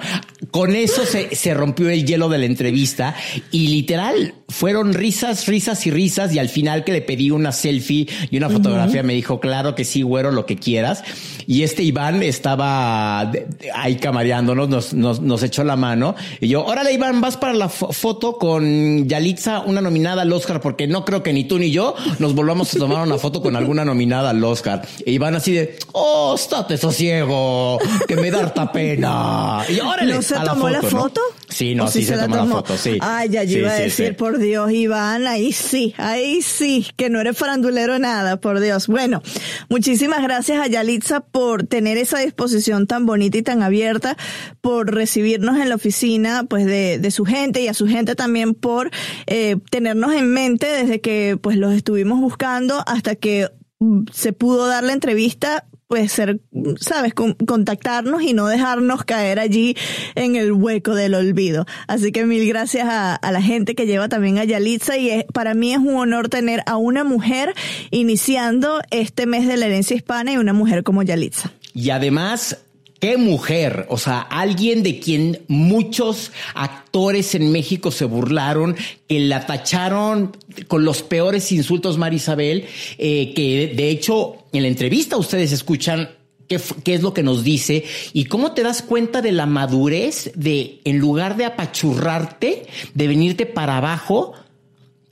con 0.52 0.76
eso 0.76 1.06
se, 1.06 1.36
se 1.36 1.54
rompió 1.54 1.90
el 1.90 2.06
hielo 2.06 2.30
de 2.30 2.40
la 2.40 2.46
entrevista 2.46 3.16
y 3.52 3.68
literal 3.68 4.34
fueron 4.48 4.94
risas, 4.94 5.48
risas 5.48 5.86
y 5.88 5.92
risas. 5.92 6.34
Y 6.34 6.40
al 6.40 6.50
final 6.50 6.84
que 6.84 6.92
le 6.92 7.02
pedí 7.02 7.32
una 7.32 7.52
selfie 7.52 8.08
y 8.30 8.38
una 8.38 8.50
fotografía, 8.50 9.04
me 9.04 9.14
dijo, 9.14 9.40
claro 9.40 9.76
que 9.76 9.86
sí, 9.86 10.02
güero, 10.02 10.32
lo 10.32 10.46
que 10.46 10.56
quieras. 10.58 11.04
Y 11.48 11.64
este 11.64 11.84
Iván 11.84 12.24
estaba 12.24 13.32
ahí 13.74 13.96
camareándonos, 13.98 14.70
nos, 14.70 14.94
nos, 14.94 15.20
nos 15.22 15.44
echó 15.44 15.64
la 15.64 15.76
mano. 15.76 16.16
Y 16.40 16.48
yo, 16.48 16.64
órale, 16.66 16.94
Iván, 16.94 17.22
vas 17.22 17.38
para 17.38 17.54
la 17.54 17.70
fo- 17.70 17.92
foto 17.94 18.38
con 18.38 19.08
Yalitza, 19.08 19.62
una 19.62 19.82
nominada 19.82 20.24
al 20.24 20.32
Oscar, 20.34 20.62
porque 20.62 20.88
no 20.88 21.06
creo 21.06 21.22
que 21.24 21.34
ni 21.34 21.44
tú 21.46 21.60
ni 21.60 21.72
yo 21.72 21.96
nos 22.20 22.34
volvamos 22.36 22.74
a 22.76 22.80
tomar 22.80 23.06
una 23.06 23.18
foto 23.18 23.42
con 23.42 23.56
alguna 23.56 23.86
nominada 23.86 24.32
al 24.32 24.44
Oscar. 24.44 24.88
Iván 25.06 25.36
así 25.36 25.52
de, 25.54 25.78
oh, 25.92 26.34
estate 26.36 26.78
sosiego, 26.78 27.80
que 28.08 28.16
me 28.16 28.32
da 28.32 28.40
harta 28.40 28.72
pena. 28.72 29.64
Y 29.70 29.80
órale, 29.80 30.14
¿No 30.16 30.22
se 30.22 30.36
a 30.36 30.44
tomó 30.44 30.70
la 30.70 30.82
foto? 30.82 31.22
Sí, 31.50 31.76
no, 31.76 31.86
¿O 31.86 31.88
sí, 31.88 32.04
se, 32.04 32.16
la 32.16 32.24
tomó 32.24 32.36
la 32.36 32.42
tomó? 32.42 32.56
foto, 32.56 32.78
sí. 32.78 32.98
Ay, 33.02 33.30
ya 33.30 33.44
yo 33.44 33.54
Sí, 33.54 33.60
iba 33.60 33.72
a 33.72 33.76
decir, 33.76 34.16
por 34.16 34.38
Dios, 34.40 34.72
Iván, 34.72 35.28
ahí 35.28 35.52
sí, 35.52 35.94
ahí 35.98 36.42
sí, 36.42 36.88
que 36.98 37.10
no 37.10 37.22
eres 37.22 37.38
farandulero 37.38 38.00
nada, 38.00 38.42
por 38.42 38.60
Dios. 38.60 38.88
Bueno, 38.88 39.22
muchísimas 39.70 40.22
gracias 40.24 40.60
a 40.60 40.68
Yalitza 40.68 41.22
por 41.22 41.64
tener 41.68 41.98
esa 41.98 42.20
disposición 42.20 42.88
tan 42.88 43.06
bonita 43.06 43.38
y 43.38 43.42
tan 43.44 43.62
abierta, 43.64 44.18
por 44.62 44.94
recibirnos 44.94 45.58
en 45.60 45.70
la 45.70 45.76
oficina, 45.76 46.46
pues, 46.50 46.66
de, 46.66 47.00
de 47.00 47.12
su 47.12 47.26
gente 47.26 47.62
y 47.62 47.68
a 47.68 47.74
su 47.74 47.88
gente 47.88 48.16
también 48.16 48.54
por 48.54 48.90
eh, 49.28 49.58
tenernos 49.70 50.14
en 50.14 50.32
mente 50.34 50.68
desde 50.68 51.00
que, 51.02 51.38
pues, 51.42 51.58
los 51.58 51.74
estuvimos 51.74 52.20
buscando 52.22 52.84
hasta 52.88 53.16
que 53.16 53.50
mm, 53.80 54.06
se 54.12 54.34
pudo 54.34 54.68
dar 54.68 54.84
la 54.84 54.94
entrevista 54.94 55.66
pues 55.88 56.12
ser, 56.12 56.40
sabes, 56.80 57.14
Con- 57.14 57.34
contactarnos 57.34 58.24
y 58.24 58.34
no 58.34 58.48
dejarnos 58.48 59.04
caer 59.04 59.40
allí 59.40 59.76
en 60.16 60.36
el 60.36 60.52
hueco 60.52 60.96
del 60.96 61.14
olvido. 61.14 61.66
Así 61.88 62.12
que 62.12 62.26
mil 62.26 62.48
gracias 62.48 62.88
a, 62.90 63.16
a 63.16 63.32
la 63.32 63.42
gente 63.42 63.76
que 63.76 63.86
lleva 63.86 64.10
también 64.10 64.38
a 64.40 64.44
Yalitza 64.46 64.98
y 64.98 65.10
es- 65.10 65.26
para 65.34 65.54
mí 65.54 65.74
es 65.74 65.80
un 65.80 65.96
honor 65.96 66.30
tener 66.30 66.62
a 66.66 66.78
una 66.78 67.04
mujer 67.04 67.54
iniciando 67.92 68.82
este 68.92 69.26
mes 69.26 69.48
de 69.48 69.58
la 69.58 69.68
herencia 69.68 69.96
hispana 69.96 70.34
y 70.34 70.38
una 70.38 70.54
mujer 70.54 70.84
como 70.84 71.04
Yalitza. 71.04 71.52
Y 71.74 71.90
además, 71.92 72.58
qué 73.00 73.18
mujer, 73.18 73.86
o 73.90 73.98
sea, 73.98 74.20
alguien 74.22 74.82
de 74.84 75.00
quien 75.00 75.42
muchos 75.48 76.32
actores 76.56 77.36
en 77.36 77.52
México 77.52 77.92
se 77.92 78.06
burlaron, 78.06 78.76
que 79.08 79.20
la 79.20 79.46
tacharon 79.46 80.36
con 80.68 80.86
los 80.86 81.04
peores 81.04 81.52
insultos, 81.52 81.98
Marisabel, 81.98 82.66
eh, 82.98 83.34
que 83.36 83.74
de 83.76 83.90
hecho 83.90 84.45
en 84.58 84.64
la 84.64 84.70
entrevista 84.70 85.18
ustedes 85.18 85.52
escuchan 85.52 86.10
qué, 86.48 86.60
qué 86.84 86.94
es 86.94 87.02
lo 87.02 87.14
que 87.14 87.24
nos 87.24 87.44
dice 87.44 87.84
y 88.14 88.26
cómo 88.26 88.54
te 88.54 88.64
das 88.64 88.82
cuenta 88.82 89.22
de 89.22 89.32
la 89.32 89.46
madurez 89.46 90.32
de, 90.36 90.82
en 90.84 91.00
lugar 91.00 91.38
de 91.38 91.46
apachurrarte, 91.46 92.68
de 92.94 93.08
venirte 93.08 93.46
para 93.46 93.78
abajo, 93.78 94.34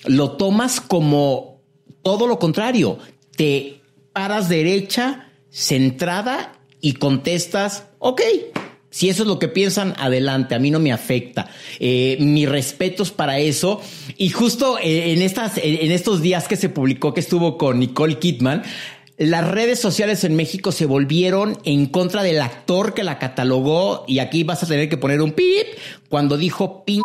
lo 0.06 0.32
tomas 0.32 0.82
como 0.82 1.62
todo 2.02 2.28
lo 2.28 2.40
contrario. 2.40 3.00
Te 3.36 3.82
paras 4.12 4.50
derecha, 4.50 5.30
centrada 5.50 6.60
y 6.82 6.94
contestas, 6.94 7.86
ok. 8.00 8.22
Si 8.90 9.10
eso 9.10 9.24
es 9.24 9.28
lo 9.28 9.40
que 9.40 9.48
piensan, 9.48 9.96
adelante, 9.98 10.54
a 10.54 10.60
mí 10.60 10.70
no 10.70 10.80
me 10.80 10.92
afecta. 10.92 11.50
Eh, 11.80 12.18
mis 12.20 12.48
respetos 12.48 13.12
para 13.12 13.40
eso. 13.40 13.82
Y 14.18 14.30
justo 14.30 14.78
eh, 14.78 15.14
en, 15.14 15.24
estas, 15.24 15.54
en 15.58 15.92
estos 15.92 16.22
días 16.22 16.48
que 16.48 16.58
se 16.58 16.70
publicó 16.70 17.12
que 17.12 17.22
estuvo 17.22 17.58
con 17.58 17.80
Nicole 17.80 18.20
Kidman, 18.20 18.62
las 19.18 19.48
redes 19.50 19.80
sociales 19.80 20.24
en 20.24 20.36
México 20.36 20.72
se 20.72 20.86
volvieron 20.86 21.58
en 21.66 21.86
contra 21.86 22.24
del 22.24 22.42
actor 22.42 22.94
que 22.94 23.04
la 23.04 23.20
catalogó 23.20 24.06
y 24.08 24.20
aquí 24.20 24.44
vas 24.44 24.64
a 24.64 24.68
tener 24.68 24.90
que 24.90 24.98
poner 24.98 25.22
un 25.22 25.34
pip 25.34 25.68
cuando 26.10 26.38
dijo 26.38 26.84
pin 26.84 27.04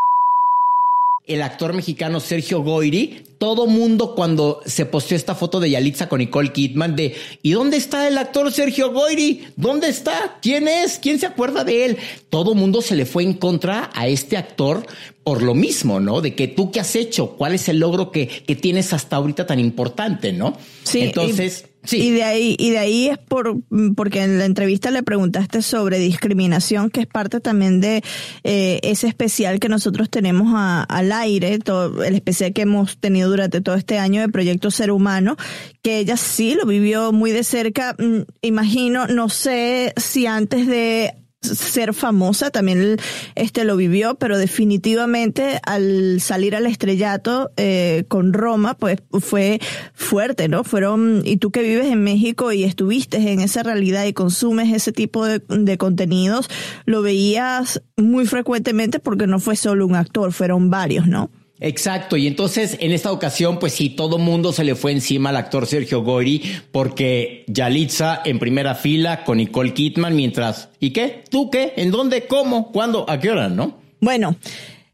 el 1.27 1.43
actor 1.43 1.75
mexicano 1.75 2.21
Sergio 2.21 2.63
Goyri, 2.63 3.23
todo 3.37 3.67
mundo 3.67 4.15
cuando 4.15 4.63
se 4.65 4.87
posteó 4.87 5.15
esta 5.15 5.35
foto 5.35 5.61
de 5.61 5.69
Yalitza 5.69 6.09
con 6.09 6.21
Nicole 6.21 6.53
Kidman 6.53 6.97
de 6.97 7.15
¿y 7.43 7.53
dónde 7.53 7.77
está 7.77 8.09
el 8.09 8.17
actor 8.17 8.51
Sergio 8.51 8.93
Goyri? 8.93 9.45
¿Dónde 9.55 9.91
está? 9.91 10.39
¿Quién 10.41 10.67
es? 10.67 10.99
¿Quién 10.99 11.21
se 11.21 11.27
acuerda 11.27 11.65
de 11.65 11.85
él? 11.85 11.99
Todo 12.31 12.55
mundo 12.55 12.81
se 12.81 12.97
le 12.97 13.05
fue 13.05 13.25
en 13.25 13.35
contra 13.35 13.91
a 13.95 14.09
este 14.09 14.39
actor 14.39 14.87
por 15.23 15.43
lo 15.43 15.55
mismo, 15.55 16.01
¿no? 16.01 16.23
De 16.23 16.35
que 16.35 16.49
tú 16.49 16.73
qué 16.73 16.81
has 16.81 16.97
hecho, 16.97 17.37
cuál 17.37 17.55
es 17.55 17.69
el 17.69 17.79
logro 17.79 18.11
que, 18.11 18.29
que 18.29 18.57
tienes 18.57 18.95
hasta 18.95 19.17
ahorita 19.17 19.47
tan 19.47 19.61
importante, 19.61 20.33
¿no? 20.33 20.57
Sí, 20.85 21.03
Entonces, 21.03 21.67
sí. 21.89 21.99
y 22.09 22.11
de 22.11 22.23
ahí 22.25 22.57
y 22.59 22.71
de 22.71 22.79
ahí 22.79 23.09
es 23.09 23.19
por 23.19 23.57
porque 23.97 24.23
en 24.23 24.39
la 24.39 24.45
entrevista 24.45 24.91
le 24.91 25.03
preguntaste 25.03 25.63
sobre 25.63 25.99
discriminación, 25.99 26.91
que 26.91 27.01
es 27.01 27.07
parte 27.07 27.41
también 27.41 27.81
de 27.81 28.03
eh, 28.45 28.81
ese 28.83 29.07
especial 29.09 29.59
que 29.61 29.69
nosotros 29.69 30.11
tenemos 30.11 30.53
a- 30.55 30.83
al 30.85 31.13
aire, 31.13 31.59
todo, 31.59 32.03
el 32.05 32.15
especial 32.15 32.53
que 32.53 32.63
hemos 32.63 32.99
tenido 32.99 33.29
durante 33.31 33.61
todo 33.61 33.75
este 33.77 33.99
año 33.99 34.21
de 34.21 34.29
Proyecto 34.29 34.71
Ser 34.71 34.91
Humano, 34.91 35.37
que 35.83 35.99
ella 35.99 36.17
sí 36.17 36.55
lo 36.55 36.67
vivió 36.67 37.13
muy 37.13 37.31
de 37.33 37.45
cerca. 37.45 37.95
Mm, 37.99 38.23
Imagino, 38.43 39.07
no 39.07 39.29
sé 39.29 39.93
si 39.97 40.27
antes 40.27 40.67
de 40.67 41.15
ser 41.41 41.95
famosa, 41.95 42.51
también 42.51 42.97
este 43.35 43.65
lo 43.65 43.77
vivió, 43.77 44.17
pero 44.17 44.39
definitivamente 44.39 45.61
al 45.65 46.21
salir 46.21 46.57
al 46.57 46.67
estrellato 46.67 47.51
eh, 47.57 48.05
con 48.09 48.33
Roma, 48.33 48.75
pues 48.75 48.99
fue 49.21 49.61
fuerte, 49.95 50.49
¿no? 50.49 50.65
Fueron, 50.65 51.23
y 51.25 51.37
tú 51.37 51.51
que 51.51 51.63
vives 51.63 51.87
en 51.87 52.03
México 52.03 52.53
y 52.53 52.65
estuviste 52.65 53.19
en 53.19 53.41
esa 53.41 53.63
realidad 53.63 54.05
y 54.05 54.13
consumes 54.13 54.73
ese 54.73 54.93
tipo 54.93 55.25
de, 55.25 55.41
de 55.49 55.79
contenidos, 55.79 56.51
lo 56.87 57.03
veías 57.03 57.83
muy 57.97 58.27
frecuentemente 58.27 58.99
porque 58.99 59.27
no 59.27 59.39
fue 59.39 59.57
solo 59.57 59.87
un 59.87 59.95
actor, 59.95 60.33
fueron 60.33 60.71
varios, 60.71 61.07
¿no? 61.07 61.31
Exacto, 61.61 62.17
y 62.17 62.27
entonces 62.27 62.77
en 62.81 62.93
esta 62.93 63.11
ocasión, 63.11 63.59
pues 63.59 63.73
sí, 63.73 63.91
todo 63.91 64.19
mundo 64.19 64.53
se 64.53 64.65
le 64.65 64.75
fue 64.75 64.93
encima 64.93 65.31
al 65.31 65.37
actor 65.37 65.67
Sergio 65.67 66.03
Goyri 66.03 66.43
porque 66.71 67.45
Yalitza 67.49 68.23
en 68.25 68.39
primera 68.39 68.75
fila 68.75 69.25
con 69.25 69.39
Nicole 69.39 69.75
Kidman, 69.75 70.15
mientras, 70.15 70.69
¿y 70.79 70.91
qué? 70.91 71.25
¿Tú 71.29 71.51
qué? 71.51 71.73
¿En 71.77 71.91
dónde? 71.91 72.27
¿Cómo? 72.27 72.71
¿Cuándo? 72.71 73.09
¿A 73.11 73.19
qué 73.19 73.31
hora? 73.31 73.49
¿No? 73.49 73.77
Bueno, 74.01 74.37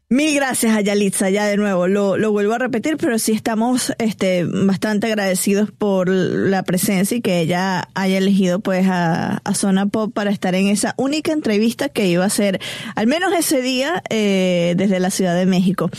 Mil 0.07 0.35
gracias 0.35 0.77
a 0.77 0.81
Yalitza, 0.81 1.31
ya 1.31 1.45
de 1.45 1.57
nuevo, 1.57 1.87
lo, 1.87 2.15
lo 2.15 2.31
vuelvo 2.31 2.53
a 2.53 2.59
repetir, 2.59 2.95
pero 2.97 3.17
sí 3.17 3.31
estamos 3.31 3.91
este, 3.97 4.45
bastante 4.45 5.07
agradecidos 5.07 5.71
por 5.71 6.09
la 6.09 6.61
presencia 6.61 7.17
y 7.17 7.21
que 7.21 7.39
ella 7.39 7.89
haya 7.95 8.19
elegido 8.19 8.59
pues 8.59 8.85
a, 8.87 9.37
a 9.37 9.55
Zona 9.55 9.87
Pop 9.87 10.13
para 10.13 10.29
estar 10.29 10.53
en 10.53 10.67
esa 10.67 10.93
única 10.97 11.31
entrevista 11.31 11.89
que 11.89 12.07
iba 12.07 12.23
a 12.23 12.29
ser, 12.29 12.61
al 12.93 13.07
menos 13.07 13.33
ese 13.33 13.63
día, 13.63 14.03
eh, 14.11 14.75
desde 14.77 14.99
la 14.99 15.09
Ciudad 15.09 15.35
de 15.35 15.47
México. 15.47 15.89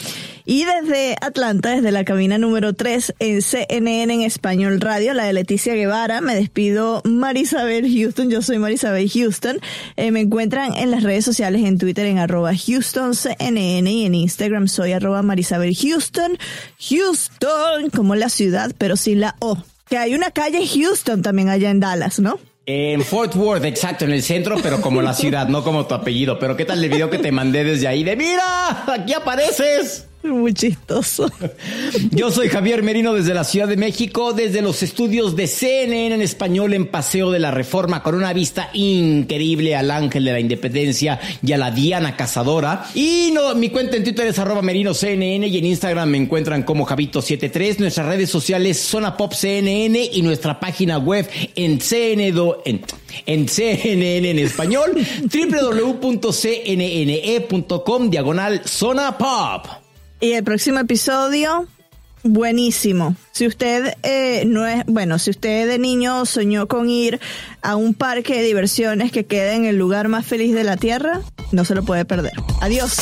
Y 0.49 0.65
desde 0.65 1.17
Atlanta, 1.21 1.71
desde 1.71 1.91
la 1.91 2.05
cabina 2.05 2.39
número 2.39 2.73
3 2.73 3.17
en 3.19 3.43
CNN 3.43 4.15
en 4.15 4.23
Español 4.23 4.81
Radio, 4.81 5.13
la 5.13 5.25
de 5.25 5.33
Leticia 5.33 5.75
Guevara, 5.75 6.21
me 6.21 6.37
despido 6.37 7.03
Marisabel 7.05 7.93
Houston, 7.93 8.31
yo 8.31 8.43
soy 8.43 8.59
Marisabel 8.59 9.11
Houston, 9.11 9.59
eh, 9.97 10.13
me 10.13 10.21
encuentran 10.21 10.77
en 10.77 10.93
las 10.93 11.03
redes 11.03 11.25
sociales 11.25 11.65
en 11.65 11.79
Twitter 11.79 12.07
en 12.07 12.19
arroba 12.19 12.53
Houston 12.55 13.11
y 13.41 14.07
en 14.07 14.15
Instagram 14.15 14.69
soy 14.69 14.93
arroba 14.93 15.23
Marisabel 15.23 15.75
Houston, 15.75 16.39
Houston 16.79 17.91
como 17.93 18.15
la 18.15 18.29
ciudad, 18.29 18.71
pero 18.79 18.97
sin 18.97 19.19
la 19.19 19.35
O. 19.41 19.59
Que 19.89 19.99
hay 19.99 20.15
una 20.15 20.31
calle 20.31 20.65
Houston 20.65 21.23
también 21.23 21.49
allá 21.49 21.71
en 21.71 21.81
Dallas, 21.81 22.21
¿no? 22.21 22.39
En 22.67 23.03
Fort 23.03 23.35
Worth, 23.35 23.65
exacto, 23.65 24.05
en 24.05 24.13
el 24.13 24.23
centro, 24.23 24.57
pero 24.63 24.81
como 24.81 25.03
la 25.03 25.13
ciudad, 25.13 25.49
no 25.49 25.65
como 25.65 25.87
tu 25.87 25.95
apellido. 25.95 26.39
Pero 26.39 26.57
¿qué 26.57 26.65
tal 26.65 26.83
el 26.83 26.91
video 26.91 27.11
que 27.11 27.19
te 27.19 27.33
mandé 27.33 27.65
desde 27.65 27.89
ahí? 27.89 28.05
De 28.05 28.17
mira, 28.17 28.85
aquí 28.93 29.13
apareces. 29.13 30.07
Muy 30.27 30.53
chistoso. 30.55 31.31
Yo 32.11 32.31
soy 32.31 32.49
Javier 32.49 32.83
Merino 32.83 33.15
desde 33.15 33.35
la 33.35 33.45
Ciudad 33.45 33.69
de 33.69 33.77
México, 33.77 34.33
desde 34.33 34.63
los 34.63 34.83
estudios 34.83 35.37
de 35.37 35.47
CNN 35.47 36.15
en 36.15 36.23
español 36.23 36.75
en 36.75 36.87
Paseo 36.87 37.31
de 37.31 37.39
la 37.39 37.51
Reforma, 37.51 38.03
con 38.03 38.15
una 38.15 38.33
vista 38.33 38.71
increíble 38.73 39.77
al 39.77 39.91
Ángel 39.91 40.25
de 40.25 40.33
la 40.33 40.41
Independencia 40.41 41.21
y 41.43 41.53
a 41.53 41.59
la 41.59 41.71
Diana 41.71 42.17
Cazadora. 42.17 42.87
Y 42.95 43.31
no, 43.33 43.55
mi 43.55 43.71
cuenta 43.71 43.97
en 43.97 44.05
Twitter 44.05 44.27
es 44.27 44.39
arroba 44.39 44.63
merino 44.63 44.95
CNN 44.95 45.47
y 45.47 45.59
en 45.59 45.67
Instagram 45.67 46.09
me 46.09 46.19
encuentran 46.19 46.63
como 46.63 46.87
Javito73. 46.87 47.79
Nuestras 47.79 48.07
redes 48.07 48.31
sociales 48.31 48.79
Zona 48.79 49.17
Pop 49.17 49.33
CNN 49.33 50.11
y 50.13 50.23
nuestra 50.23 50.59
página 50.59 50.99
web 50.99 51.29
en 51.55 51.81
CNN, 51.81 52.35
en, 52.65 52.81
en 53.27 53.49
CNN 53.49 54.31
en 54.31 54.39
español, 54.39 54.93
www.cnne.com 56.03 56.37
diagonal 58.11 58.63
Zona 58.65 59.17
Pop. 59.17 59.86
Y 60.21 60.33
el 60.33 60.45
próximo 60.45 60.79
episodio, 60.79 61.67
buenísimo. 62.23 63.17
Si 63.33 63.47
usted 63.47 63.95
eh, 64.03 64.45
no 64.47 64.67
es, 64.67 64.85
bueno, 64.87 65.19
si 65.19 65.31
usted 65.31 65.69
de 65.69 65.79
niño 65.79 66.25
soñó 66.25 66.69
con 66.69 66.89
ir 66.89 67.21
a 67.61 67.77
un 67.77 67.93
parque 67.93 68.37
de 68.37 68.43
diversiones 68.43 69.13
que 69.13 69.27
quede 69.27 69.55
en 69.55 69.67
el 69.67 69.77
lugar 69.77 70.09
más 70.09 70.25
feliz 70.25 70.55
de 70.55 70.65
la 70.65 70.77
Tierra, 70.77 71.21
no 71.53 71.65
se 71.65 71.75
lo 71.75 71.85
puede 71.85 72.05
perder. 72.05 72.33
Adiós. 72.61 72.97